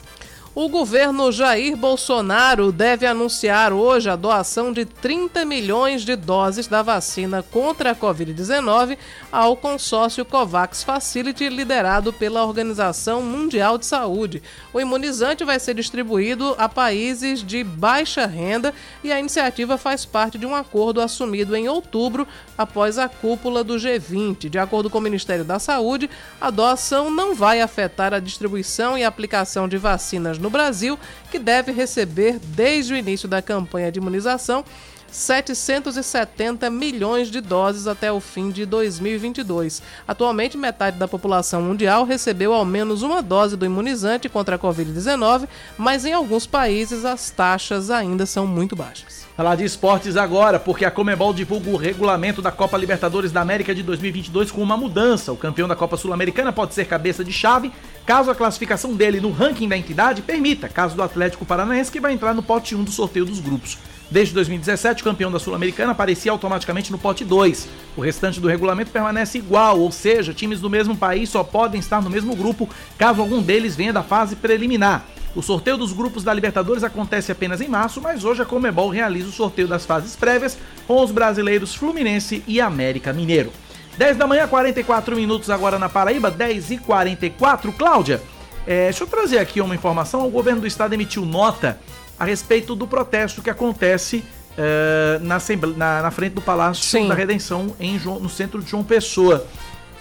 [0.59, 6.81] O governo Jair Bolsonaro deve anunciar hoje a doação de 30 milhões de doses da
[6.81, 8.97] vacina contra a Covid-19
[9.31, 14.43] ao consórcio COVAX Facility, liderado pela Organização Mundial de Saúde.
[14.73, 18.73] O imunizante vai ser distribuído a países de baixa renda
[19.05, 22.27] e a iniciativa faz parte de um acordo assumido em outubro
[22.57, 24.49] após a cúpula do G20.
[24.49, 26.09] De acordo com o Ministério da Saúde,
[26.41, 30.99] a doação não vai afetar a distribuição e aplicação de vacinas no Brasil,
[31.31, 34.65] que deve receber, desde o início da campanha de imunização,
[35.11, 39.83] 770 milhões de doses até o fim de 2022.
[40.07, 45.49] Atualmente, metade da população mundial recebeu ao menos uma dose do imunizante contra a Covid-19,
[45.79, 49.26] mas em alguns países as taxas ainda são muito baixas.
[49.37, 53.75] Falar de esportes agora, porque a Comebol divulga o regulamento da Copa Libertadores da América
[53.75, 55.31] de 2022 com uma mudança.
[55.31, 57.71] O campeão da Copa Sul-Americana pode ser cabeça de chave
[58.07, 62.15] caso a classificação dele no ranking da entidade permita, caso do Atlético Paranaense que vai
[62.15, 63.77] entrar no pote 1 do sorteio dos grupos.
[64.11, 67.69] Desde 2017, o campeão da Sul-Americana aparecia automaticamente no pote 2.
[67.97, 72.01] O restante do regulamento permanece igual, ou seja, times do mesmo país só podem estar
[72.01, 75.05] no mesmo grupo caso algum deles venha da fase preliminar.
[75.35, 79.29] O sorteio dos grupos da Libertadores acontece apenas em março, mas hoje a Comebol realiza
[79.29, 83.53] o sorteio das fases prévias com os brasileiros Fluminense e América Mineiro.
[83.99, 87.73] 10 da manhã, 44 minutos agora na Paraíba, 10 e 44.
[87.73, 88.23] Cláudia,
[88.67, 90.27] é, deixa eu trazer aqui uma informação.
[90.27, 91.79] O governo do estado emitiu nota
[92.19, 94.25] a respeito do protesto que acontece
[94.57, 95.39] uh, na,
[95.77, 97.09] na, na, frente do Palácio Sim.
[97.09, 99.47] da Redenção em João, no centro de João Pessoa.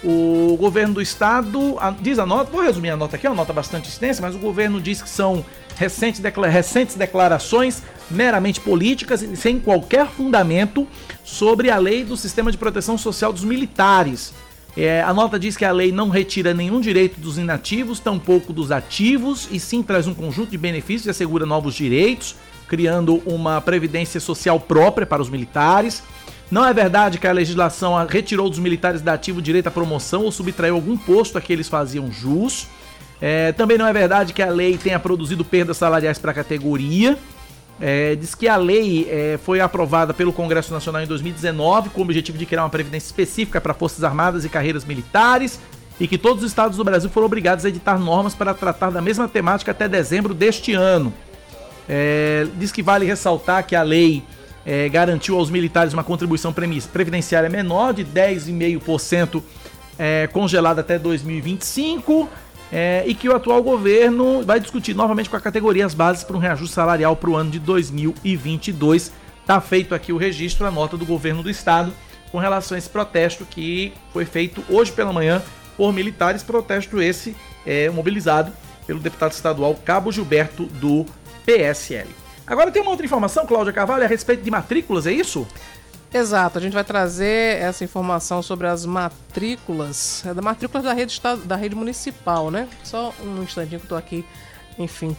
[0.04, 3.36] O governo do estado a, diz a nota, vou resumir a nota aqui, é uma
[3.36, 5.44] nota bastante extensa, mas o governo diz que são
[5.74, 10.86] recentes, declara, recentes declarações meramente políticas e sem qualquer fundamento
[11.24, 14.32] sobre a lei do sistema de proteção social dos militares.
[14.76, 18.70] É, a nota diz que a lei não retira nenhum direito dos inativos, tampouco dos
[18.70, 22.36] ativos, e sim traz um conjunto de benefícios e assegura novos direitos,
[22.68, 26.02] criando uma previdência social própria para os militares.
[26.50, 30.24] Não é verdade que a legislação retirou dos militares da ativo o direito à promoção
[30.24, 32.68] ou subtraiu algum posto a que eles faziam jus.
[33.20, 37.18] É, também não é verdade que a lei tenha produzido perdas salariais para a categoria.
[37.80, 42.04] É, diz que a lei é, foi aprovada pelo Congresso Nacional em 2019 com o
[42.04, 45.60] objetivo de criar uma previdência específica para Forças Armadas e carreiras militares
[46.00, 49.02] e que todos os estados do Brasil foram obrigados a editar normas para tratar da
[49.02, 51.12] mesma temática até dezembro deste ano.
[51.88, 54.24] É, diz que vale ressaltar que a lei
[54.64, 59.42] é, garantiu aos militares uma contribuição previdenciária menor de 10,5%
[59.98, 62.28] é, congelada até 2025.
[62.72, 66.36] É, e que o atual governo vai discutir novamente com a categoria as bases para
[66.36, 69.12] um reajuste salarial para o ano de 2022.
[69.40, 71.92] Está feito aqui o registro, a nota do governo do estado
[72.32, 75.42] com relação a esse protesto que foi feito hoje pela manhã
[75.76, 78.52] por militares, protesto esse é, mobilizado
[78.86, 81.06] pelo deputado estadual Cabo Gilberto do
[81.44, 82.08] PSL.
[82.46, 85.46] Agora tem uma outra informação, Cláudia Carvalho, a respeito de matrículas, é isso?
[86.12, 91.20] Exato, a gente vai trazer essa informação sobre as matrículas, é da matrículas da rede,
[91.44, 92.68] da rede municipal, né?
[92.84, 94.24] Só um instantinho que eu tô aqui,
[94.78, 95.16] enfim,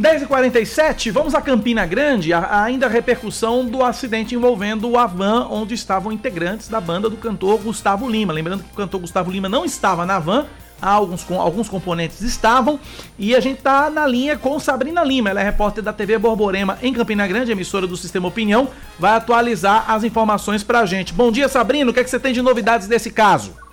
[0.00, 5.72] 10h47, vamos a Campina Grande, a, ainda a repercussão do acidente envolvendo o Avan, onde
[5.72, 8.30] estavam integrantes da banda do cantor Gustavo Lima.
[8.30, 10.44] Lembrando que o cantor Gustavo Lima não estava na van,
[10.82, 12.78] alguns, alguns componentes estavam,
[13.18, 16.78] e a gente tá na linha com Sabrina Lima, ela é repórter da TV Borborema
[16.82, 18.68] em Campina Grande, emissora do Sistema Opinião,
[18.98, 21.14] vai atualizar as informações pra gente.
[21.14, 23.65] Bom dia, Sabrina, o que, é que você tem de novidades desse caso?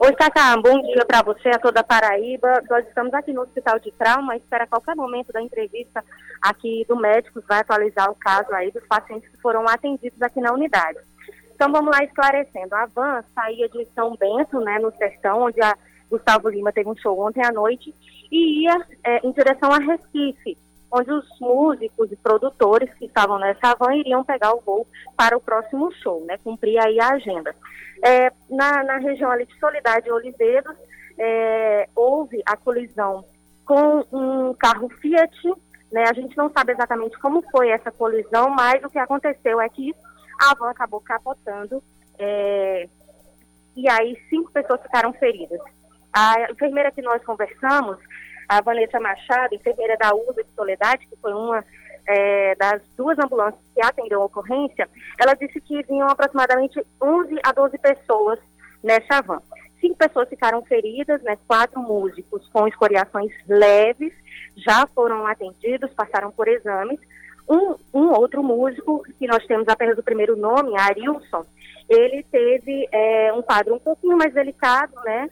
[0.00, 2.62] Oi, Cacá, bom dia para você, a toda Paraíba.
[2.70, 6.04] Nós estamos aqui no Hospital de Trauma, espera qualquer momento da entrevista
[6.40, 10.52] aqui do médico, vai atualizar o caso aí dos pacientes que foram atendidos aqui na
[10.52, 11.00] unidade.
[11.52, 12.76] Então vamos lá esclarecendo.
[12.76, 15.76] A van saía de São Bento, né, no sertão, onde a
[16.08, 17.92] Gustavo Lima teve um show ontem à noite,
[18.30, 20.56] e ia é, em direção a Recife,
[20.90, 24.86] onde os músicos e produtores que estavam nessa van iriam pegar o voo
[25.16, 27.54] para o próximo show, né, cumprir aí a agenda.
[28.02, 30.76] É, na, na, região ali de Solidade e Oliveiros,
[31.18, 33.24] é, houve a colisão
[33.64, 35.36] com um carro Fiat,
[35.92, 39.68] né, a gente não sabe exatamente como foi essa colisão, mas o que aconteceu é
[39.68, 39.94] que
[40.40, 41.82] a van acabou capotando
[42.18, 42.88] é,
[43.76, 45.60] e aí cinco pessoas ficaram feridas.
[46.12, 47.98] A enfermeira que nós conversamos,
[48.48, 51.64] a Vanessa Machado, enfermeira da USA de Soledade, que foi uma
[52.06, 54.88] é, das duas ambulâncias que atendeu a ocorrência,
[55.20, 58.38] ela disse que vinham aproximadamente 11 a 12 pessoas
[58.82, 59.42] nessa van.
[59.80, 64.12] Cinco pessoas ficaram feridas, né, quatro músicos com escoriações leves
[64.56, 66.98] já foram atendidos, passaram por exames.
[67.48, 71.46] Um, um outro músico, que nós temos apenas o primeiro nome, Arilson,
[71.88, 75.30] ele teve é, um quadro um pouquinho mais delicado, né?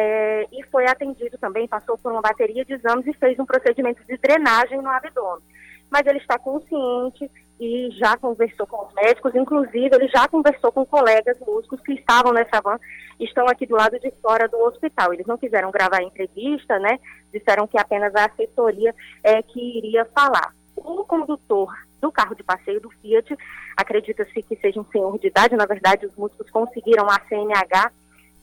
[0.00, 4.04] É, e foi atendido também, passou por uma bateria de exames e fez um procedimento
[4.04, 5.42] de drenagem no abdômen
[5.90, 7.30] mas ele está consciente
[7.60, 12.32] e já conversou com os médicos, inclusive ele já conversou com colegas músicos que estavam
[12.32, 12.78] nessa van,
[13.18, 15.12] estão aqui do lado de fora do hospital.
[15.12, 16.98] Eles não quiseram gravar a entrevista, né?
[17.32, 18.94] Disseram que apenas a assessoria
[19.24, 20.54] é que iria falar.
[20.76, 23.36] O condutor do carro de passeio do Fiat,
[23.76, 27.90] acredita-se que seja um senhor de idade, na verdade os músicos conseguiram a CNH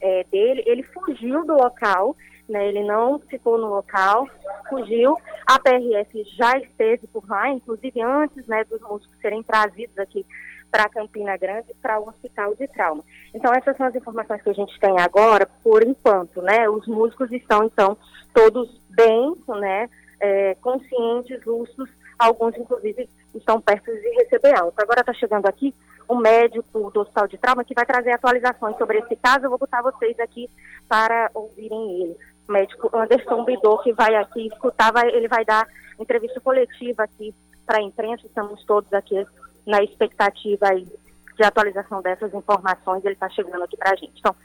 [0.01, 2.15] é, dele, ele fugiu do local
[2.47, 4.27] né, ele não ficou no local,
[4.69, 5.17] fugiu.
[5.45, 10.26] A PRF já esteve por lá, inclusive antes né, dos músicos serem trazidos aqui
[10.69, 13.03] para Campina Grande, para o hospital de trauma.
[13.34, 16.67] Então, essas são as informações que a gente tem agora, por enquanto, né?
[16.69, 17.97] Os músicos estão, então,
[18.34, 19.89] todos bem, né?
[20.19, 21.89] É, conscientes, lúcidos,
[22.19, 24.83] alguns, inclusive, estão perto de receber alta.
[24.83, 25.73] Agora está chegando aqui
[26.07, 29.45] o médico do Hospital de Trauma que vai trazer atualizações sobre esse caso.
[29.45, 30.49] Eu vou botar vocês aqui
[30.87, 32.17] para ouvirem ele
[32.47, 35.67] médico Anderson Bidô, que vai aqui escutar, vai, ele vai dar
[35.99, 37.33] entrevista coletiva aqui
[37.65, 39.25] para a imprensa, estamos todos aqui
[39.65, 40.87] na expectativa aí
[41.35, 44.13] de atualização dessas informações, ele está chegando aqui para a gente.
[44.19, 44.35] Então,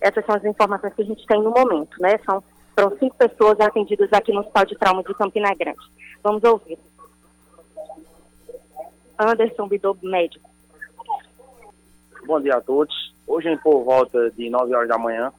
[0.00, 2.18] essas são as informações que a gente tem no momento, né?
[2.24, 2.42] São,
[2.74, 5.78] foram cinco pessoas atendidas aqui no Hospital de Trauma de Campina Grande.
[6.22, 6.78] Vamos ouvir.
[9.20, 10.48] Anderson Bidô, médico.
[12.26, 13.14] Bom dia a todos.
[13.26, 15.30] Hoje, por volta de 9 horas da manhã,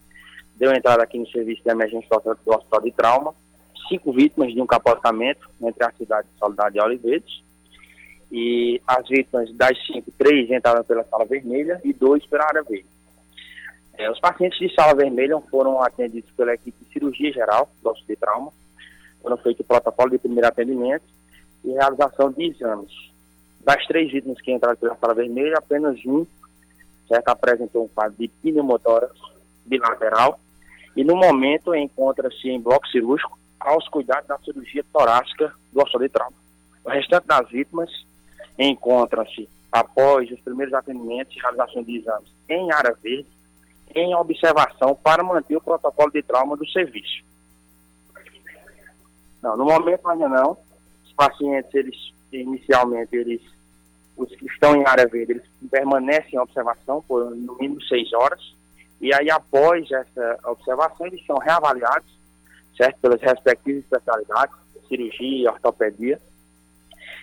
[0.56, 2.08] deu entrada aqui no serviço de emergência
[2.46, 3.34] do Hospital de Trauma,
[3.90, 7.44] cinco vítimas de um capotamento entre a cidade de Soledade e Olivetes.
[8.32, 12.86] E as vítimas das cinco, três entraram pela sala vermelha e dois pela área verde.
[13.98, 18.16] É, os pacientes de sala vermelha foram atendidos pela equipe de cirurgia geral do de
[18.16, 18.54] trauma.
[19.24, 21.04] Foram feitos o protocolo de primeiro atendimento
[21.64, 23.11] e realização de exames.
[23.64, 26.26] Das três vítimas que entraram pela sala vermelha, apenas um
[27.08, 29.14] certo, apresentou um quadro de pneumotórax
[29.66, 30.40] bilateral
[30.96, 36.36] e no momento encontra-se em bloco cirúrgico aos cuidados da cirurgia torácica do de trauma.
[36.84, 37.90] O restante das vítimas
[38.58, 43.28] encontra-se após os primeiros atendimentos e realização de exames em área verde,
[43.94, 47.24] em observação para manter o protocolo de trauma do serviço.
[49.42, 50.58] Não, no momento ainda não.
[51.06, 53.42] Os pacientes, eles inicialmente, eles,
[54.16, 58.56] os que estão em área verde, eles permanecem em observação por no mínimo seis horas.
[59.00, 62.12] E aí, após essa observação, eles são reavaliados,
[62.78, 63.00] certo?
[63.00, 64.56] Pelas respectivas especialidades,
[64.88, 66.22] cirurgia, ortopedia.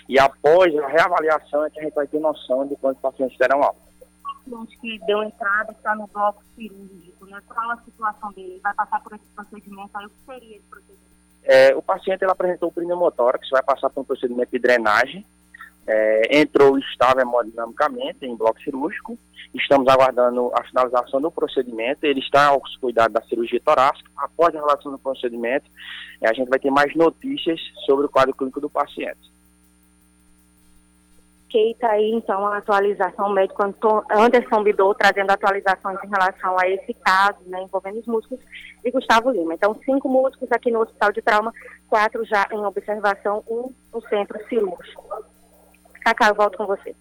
[0.08, 3.62] E após a reavaliação é que a gente vai ter noção de quantos pacientes terão
[3.62, 3.80] alta.
[4.24, 7.40] Paciente que deu entrada está no bloco cirúrgico, né?
[7.46, 8.58] Qual a situação dele?
[8.62, 10.06] Vai passar por esse procedimento aí?
[10.06, 11.17] O que seria esse procedimento?
[11.44, 15.24] É, o paciente ele apresentou pneumotórax, vai passar por um procedimento de drenagem,
[15.86, 19.18] é, entrou estável hemodinamicamente em bloco cirúrgico,
[19.54, 24.58] estamos aguardando a finalização do procedimento, ele está aos cuidados da cirurgia torácica, após a
[24.58, 25.70] relação do procedimento,
[26.20, 29.37] é, a gente vai ter mais notícias sobre o quadro clínico do paciente.
[31.48, 33.62] Ok, está aí então a atualização, médico
[34.10, 38.38] Anderson Bidou trazendo atualizações em relação a esse caso, né, envolvendo os músculos
[38.84, 39.54] de Gustavo Lima.
[39.54, 41.50] Então, cinco músculos aqui no Hospital de Trauma,
[41.88, 45.02] quatro já em observação, um no centro cirúrgico.
[46.04, 46.94] Cacá, eu volto com você.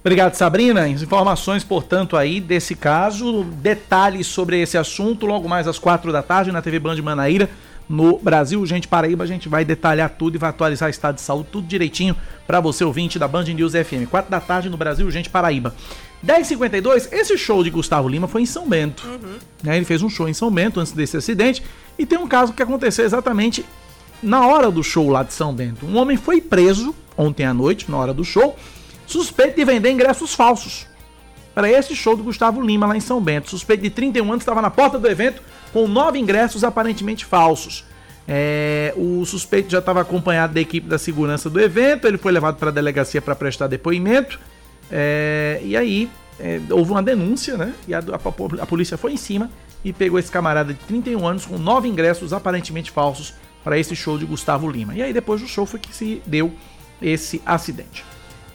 [0.00, 0.88] Obrigado, Sabrina.
[0.88, 6.50] Informações, portanto, aí desse caso, detalhes sobre esse assunto, logo mais às quatro da tarde
[6.50, 7.48] na TV Band Manaíra
[7.88, 8.64] no Brasil.
[8.66, 11.66] Gente, Paraíba, a gente vai detalhar tudo e vai atualizar o estado de saúde, tudo
[11.66, 14.08] direitinho para você ouvinte da Band News FM.
[14.10, 15.74] 4 da tarde no Brasil, gente, Paraíba.
[16.24, 19.06] 10h52, esse show de Gustavo Lima foi em São Bento.
[19.06, 19.38] Uhum.
[19.62, 21.62] Né, ele fez um show em São Bento antes desse acidente
[21.98, 23.64] e tem um caso que aconteceu exatamente
[24.22, 25.86] na hora do show lá de São Bento.
[25.86, 28.56] Um homem foi preso ontem à noite, na hora do show,
[29.06, 30.86] suspeito de vender ingressos falsos
[31.54, 33.48] para esse show do Gustavo Lima lá em São Bento.
[33.48, 35.40] Suspeito de 31 anos estava na porta do evento
[35.76, 37.84] com nove ingressos aparentemente falsos.
[38.26, 42.56] É, o suspeito já estava acompanhado da equipe da segurança do evento, ele foi levado
[42.56, 44.40] para a delegacia para prestar depoimento.
[44.90, 46.08] É, e aí
[46.40, 47.74] é, houve uma denúncia, né?
[47.86, 49.50] E a, a, a, polícia foi em cima
[49.84, 54.16] e pegou esse camarada de 31 anos com nove ingressos aparentemente falsos para esse show
[54.16, 54.94] de Gustavo Lima.
[54.94, 56.54] E aí depois do show foi que se deu
[57.02, 58.02] esse acidente.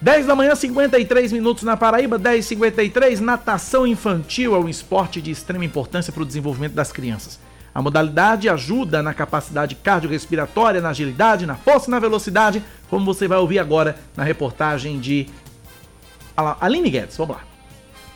[0.02, 5.30] 10 da manhã, 53 minutos na Paraíba, 10 53 Natação infantil é um esporte de
[5.30, 7.40] extrema importância para o desenvolvimento das crianças.
[7.74, 13.28] A modalidade ajuda na capacidade cardiorrespiratória, na agilidade, na força e na velocidade, como você
[13.28, 15.28] vai ouvir agora na reportagem de
[16.36, 17.16] Aline Guedes.
[17.16, 17.51] Vamos lá.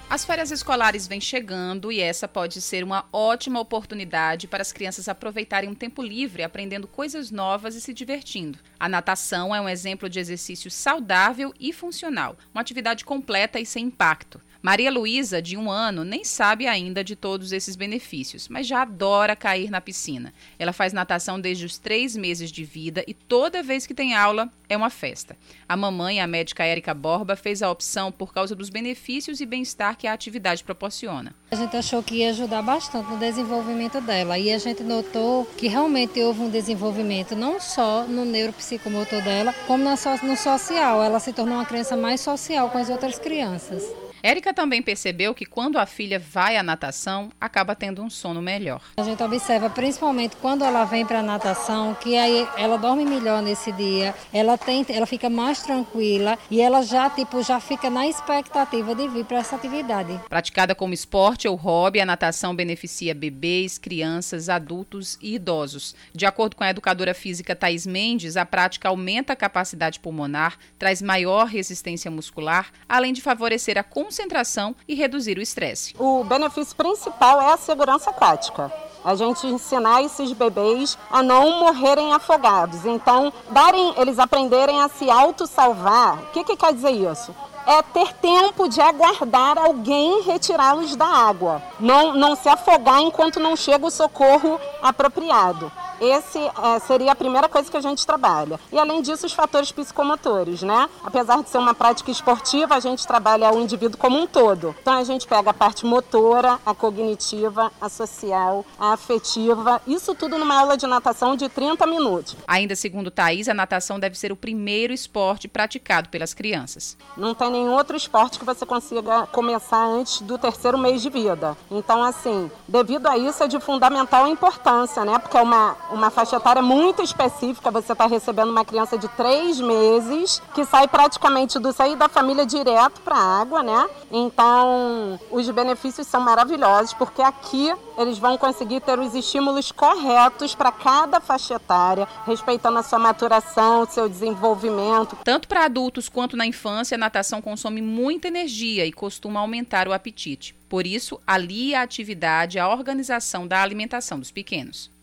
[0.07, 5.09] As férias escolares vêm chegando e essa pode ser uma ótima oportunidade para as crianças
[5.09, 8.59] aproveitarem um tempo livre aprendendo coisas novas e se divertindo.
[8.79, 13.85] A natação é um exemplo de exercício saudável e funcional, uma atividade completa e sem
[13.85, 14.39] impacto.
[14.65, 19.35] Maria Luísa, de um ano, nem sabe ainda de todos esses benefícios, mas já adora
[19.35, 20.33] cair na piscina.
[20.57, 24.49] Ela faz natação desde os três meses de vida e toda vez que tem aula
[24.67, 25.37] é uma festa.
[25.69, 29.95] A mamãe, a médica Érica Borba, fez a opção por causa dos benefícios e bem-estar
[29.95, 31.35] que a atividade proporciona.
[31.51, 35.67] A gente achou que ia ajudar bastante no desenvolvimento dela e a gente notou que
[35.67, 41.03] realmente houve um desenvolvimento não só no neuropsicomotor dela, como no social.
[41.03, 44.04] Ela se tornou uma criança mais social com as outras crianças.
[44.25, 48.81] Érica também percebeu que quando a filha vai à natação, acaba tendo um sono melhor.
[48.97, 53.43] A gente observa principalmente quando ela vem para a natação, que aí ela dorme melhor
[53.43, 58.07] nesse dia, ela tem, ela fica mais tranquila e ela já tipo já fica na
[58.07, 60.19] expectativa de vir para essa atividade.
[60.27, 65.93] Praticada como esporte ou hobby, a natação beneficia bebês, crianças, adultos e idosos.
[66.15, 70.99] De acordo com a educadora física Thais Mendes, a prática aumenta a capacidade pulmonar, traz
[70.99, 75.93] maior resistência muscular, além de favorecer a consciência concentração e reduzir o estresse.
[75.99, 78.71] O benefício principal é a segurança aquática
[79.03, 82.87] a gente ensinar esses bebês a não morrerem afogados.
[82.87, 86.23] Então, darem, eles aprenderem a se auto-salvar.
[86.23, 87.31] O que, que quer dizer isso?
[87.67, 91.61] É ter tempo de aguardar alguém retirá-los da água.
[91.79, 95.71] Não, não se afogar enquanto não chega o socorro apropriado.
[95.99, 98.59] Esse é, seria a primeira coisa que a gente trabalha.
[98.71, 100.89] E além disso, os fatores psicomotores, né?
[101.03, 104.75] Apesar de ser uma prática esportiva, a gente trabalha o indivíduo como um todo.
[104.81, 110.37] Então a gente pega a parte motora, a cognitiva, a social, a afetiva, isso tudo
[110.37, 112.35] numa aula de natação de 30 minutos.
[112.47, 116.97] Ainda segundo Thaís, a natação deve ser o primeiro esporte praticado pelas crianças.
[117.17, 121.57] Não tem nenhum outro esporte que você consiga começar antes do terceiro mês de vida.
[121.69, 125.17] Então, assim, devido a isso é de fundamental importância, né?
[125.19, 129.59] Porque é uma, uma faixa etária muito específica, você está recebendo uma criança de três
[129.59, 133.89] meses que sai praticamente do sair da família direto para a água, né?
[134.11, 140.71] Então, os benefícios são maravilhosos, porque aqui eles vão conseguir ter os estímulos corretos para
[140.71, 145.17] cada faixa etária, respeitando a sua maturação, seu desenvolvimento.
[145.23, 149.93] Tanto para adultos quanto na infância, a natação consome muita energia e costuma aumentar o
[149.93, 150.55] apetite.
[150.67, 154.94] Por isso, alia a atividade à organização da alimentação dos pequenos.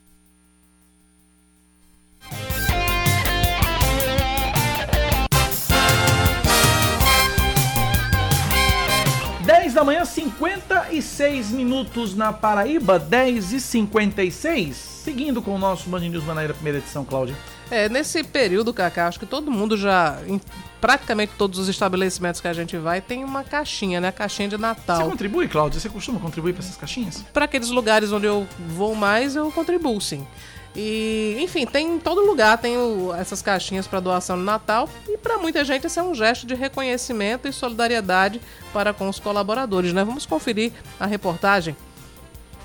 [9.44, 14.76] 10 da manhã, 56 minutos na Paraíba, 10 e 56.
[14.76, 17.36] Seguindo com o nosso Band News Manaíra, primeira edição, Cláudia.
[17.70, 20.40] É, nesse período, Cacá, acho que todo mundo já, em
[20.80, 24.12] praticamente todos os estabelecimentos que a gente vai, tem uma caixinha, né?
[24.12, 24.98] Caixinha de Natal.
[24.98, 25.80] Você contribui, Cláudia?
[25.80, 27.24] Você costuma contribuir para essas caixinhas?
[27.32, 28.46] Para aqueles lugares onde eu
[28.76, 30.26] vou mais, eu contribuo, sim.
[30.74, 35.19] E, enfim, tem em todo lugar tem o, essas caixinhas para doação no Natal e
[35.19, 38.40] para muita gente esse é um gesto de reconhecimento e solidariedade
[38.73, 40.03] para com os colaboradores, né?
[40.03, 41.77] Vamos conferir a reportagem.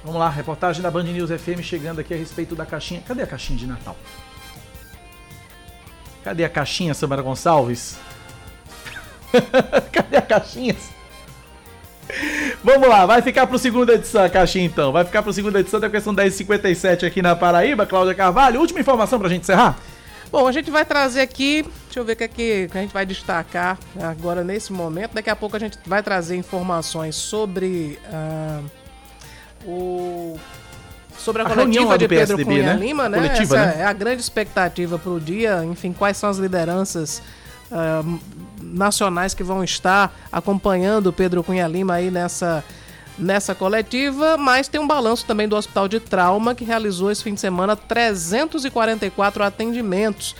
[0.06, 3.02] Vamos lá, reportagem da Band News FM chegando aqui a respeito da caixinha.
[3.06, 3.98] Cadê a caixinha de Natal?
[6.24, 7.98] Cadê a caixinha, Samara Gonçalves?
[9.92, 10.78] Cadê a caixinha?
[12.64, 14.92] Vamos lá, vai ficar pro segunda edição a caixinha então.
[14.92, 18.60] Vai ficar pro segunda edição da questão 1057 aqui na Paraíba, Cláudia Carvalho.
[18.60, 19.78] Última informação pra gente encerrar?
[20.32, 22.94] Bom, a gente vai trazer aqui, deixa eu ver o que, é que a gente
[22.94, 25.14] vai destacar agora nesse momento.
[25.14, 28.66] Daqui a pouco a gente vai trazer informações sobre uh,
[29.66, 30.38] o
[31.18, 32.80] sobre a, a coletiva de Pedro PSDB, Cunha né?
[32.80, 33.18] Lima, né?
[33.18, 33.82] Coletiva, Essa né?
[33.82, 35.64] é a grande expectativa para o dia.
[35.64, 37.22] Enfim, quais são as lideranças
[37.72, 38.20] uh,
[38.62, 42.64] nacionais que vão estar acompanhando o Pedro Cunha Lima aí nessa,
[43.18, 47.34] nessa coletiva, mas tem um balanço também do Hospital de Trauma, que realizou esse fim
[47.34, 50.36] de semana 344 atendimentos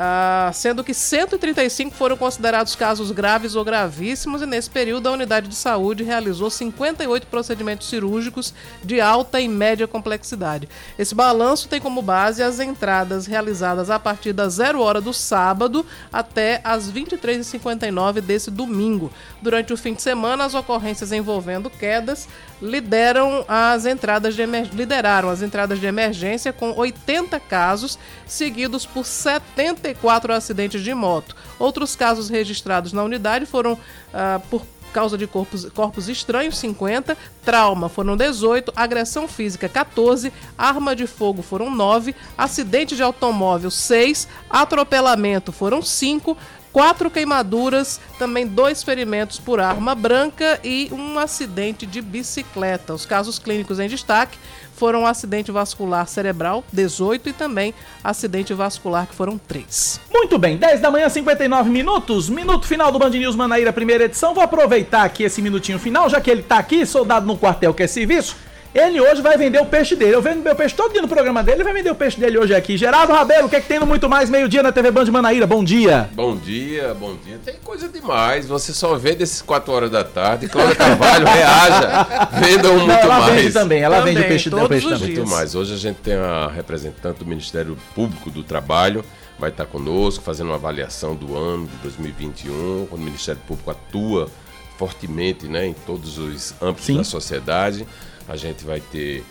[0.00, 5.48] ah, sendo que 135 foram considerados casos graves ou gravíssimos, e nesse período a unidade
[5.48, 8.54] de saúde realizou 58 procedimentos cirúrgicos
[8.84, 10.68] de alta e média complexidade.
[10.96, 15.84] Esse balanço tem como base as entradas realizadas a partir das 0 hora do sábado
[16.12, 19.10] até as 23h59 desse domingo.
[19.42, 22.28] Durante o fim de semana, as ocorrências envolvendo quedas
[22.60, 24.68] lideram as entradas de emer...
[24.72, 31.36] lideraram as entradas de emergência com 80 casos, seguidos por 74 acidentes de moto.
[31.58, 33.78] Outros casos registrados na unidade foram
[34.12, 34.62] ah, por
[34.92, 41.42] causa de corpos, corpos estranhos, 50, trauma foram 18, agressão física 14, arma de fogo
[41.42, 46.36] foram 9, acidente de automóvel 6, atropelamento foram 5,
[46.72, 52.94] quatro queimaduras, também dois ferimentos por arma branca e um acidente de bicicleta.
[52.94, 54.38] Os casos clínicos em destaque
[54.78, 60.00] foram acidente vascular cerebral, 18, e também acidente vascular, que foram 3.
[60.10, 64.34] Muito bem, 10 da manhã, 59 minutos, minuto final do Band News Manaíra, primeira edição.
[64.34, 67.82] Vou aproveitar aqui esse minutinho final, já que ele está aqui, soldado no quartel, que
[67.82, 68.36] é serviço.
[68.78, 70.14] Ele hoje vai vender o peixe dele.
[70.14, 72.38] Eu vendo meu peixe todo dia no programa dele, ele vai vender o peixe dele
[72.38, 72.76] hoje aqui.
[72.76, 75.10] Gerardo Rabelo, o que é que tem no Muito Mais meio-dia na TV Band de
[75.10, 75.46] Manaíra?
[75.46, 76.08] Bom dia.
[76.12, 77.38] Bom dia, bom dia.
[77.44, 78.46] Tem coisa demais.
[78.46, 80.48] Você só vê desses 4 horas da tarde.
[80.48, 82.28] Cláudia Carvalho, reaja.
[82.40, 83.34] Vendam muito Não, ela mais.
[83.34, 85.16] Vende também, ela também, vende o peixe, o peixe também.
[85.16, 85.54] Muito mais.
[85.56, 89.04] Hoje a gente tem a representante do Ministério Público do Trabalho
[89.38, 94.28] vai estar conosco fazendo uma avaliação do ano de 2021, quando o Ministério Público atua
[94.76, 96.96] fortemente né, em todos os âmbitos Sim.
[96.96, 97.86] da sociedade.
[98.28, 99.24] A gente vai ter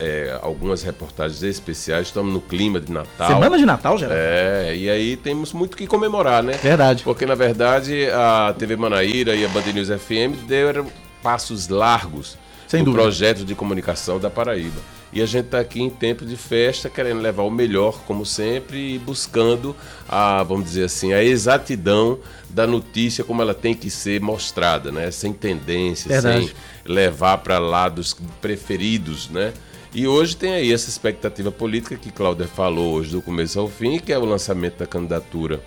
[0.00, 2.08] é, algumas reportagens especiais.
[2.08, 3.28] Estamos no clima de Natal.
[3.28, 4.08] Semana de Natal, já.
[4.10, 6.54] É, e aí temos muito que comemorar, né?
[6.54, 7.04] Verdade.
[7.04, 10.86] Porque, na verdade, a TV Manaíra e a Band News FM deram
[11.22, 12.36] passos largos
[12.66, 13.02] Sem no dúvida.
[13.02, 14.80] projeto de comunicação da Paraíba.
[15.12, 18.94] E a gente está aqui em tempo de festa, querendo levar o melhor, como sempre,
[18.94, 19.74] e buscando
[20.06, 22.18] a, vamos dizer assim, a exatidão
[22.50, 25.10] da notícia como ela tem que ser mostrada, né?
[25.10, 26.46] Sem tendência, Verdade.
[26.46, 26.54] sem
[26.84, 29.52] levar para lados preferidos, né?
[29.94, 33.98] E hoje tem aí essa expectativa política que Cláudia falou hoje do começo ao fim,
[33.98, 35.62] que é o lançamento da candidatura.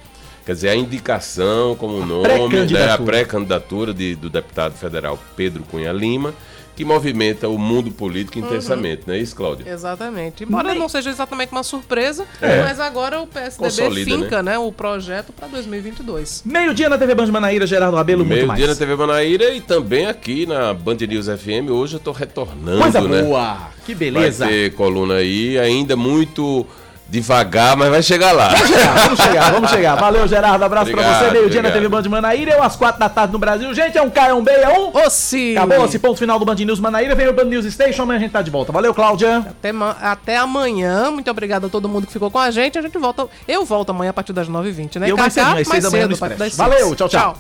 [0.46, 5.64] Quer dizer, a indicação como a nome, né, a pré-candidatura de, do deputado federal Pedro
[5.64, 6.34] Cunha Lima,
[6.76, 9.68] que movimenta o mundo político intensamente, não é isso, Cláudio?
[9.68, 10.44] Exatamente.
[10.44, 12.64] Embora Nem- não seja exatamente uma surpresa, É.
[12.64, 14.58] mas agora o PSDB Consolida, finca né?
[14.58, 16.44] o projeto para 2022.
[16.46, 18.58] Meio-dia na TV Band de Manaíra, Gerardo Rabelo, muito Meio mais.
[18.58, 21.70] dia na TV Manaíra e também aqui na Band News FM.
[21.70, 23.22] Hoje eu tô retornando, Coisa né?
[23.24, 24.46] boa, que beleza.
[24.46, 26.66] Vai ter coluna aí, ainda muito
[27.12, 28.48] devagar, mas vai chegar lá.
[28.48, 29.96] Vamos chegar, vamos chegar, vamos chegar.
[29.96, 30.64] Valeu, Gerardo.
[30.64, 31.32] Abraço pra Obrigado, você.
[31.32, 31.72] Meio-dia na.
[31.72, 32.52] TV Band de Manaíra.
[32.54, 33.74] Eu às quatro da tarde no Brasil.
[33.74, 34.96] Gente, é um K, é um B, é um.
[35.06, 35.58] Ossi!
[35.58, 37.14] Acabou esse ponto final do Band News Manaíra.
[37.14, 38.04] Vem o Band News Station.
[38.04, 38.72] Amanhã a gente tá de volta.
[38.72, 39.40] Valeu, Cláudia.
[39.40, 39.72] Até,
[40.02, 41.12] até amanhã.
[41.12, 42.80] Muito obrigado a todo mundo que ficou com a gente.
[42.80, 43.28] A gente volta.
[43.46, 45.08] Eu volto amanhã a partir das 9h20, né?
[45.08, 46.56] E eu mais Cacá, seis da manhã no a partir das.
[46.56, 47.38] Valeu, tchau, tchau.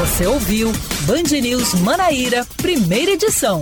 [0.00, 0.70] Você ouviu
[1.00, 3.60] Band News Manaíra, primeira edição.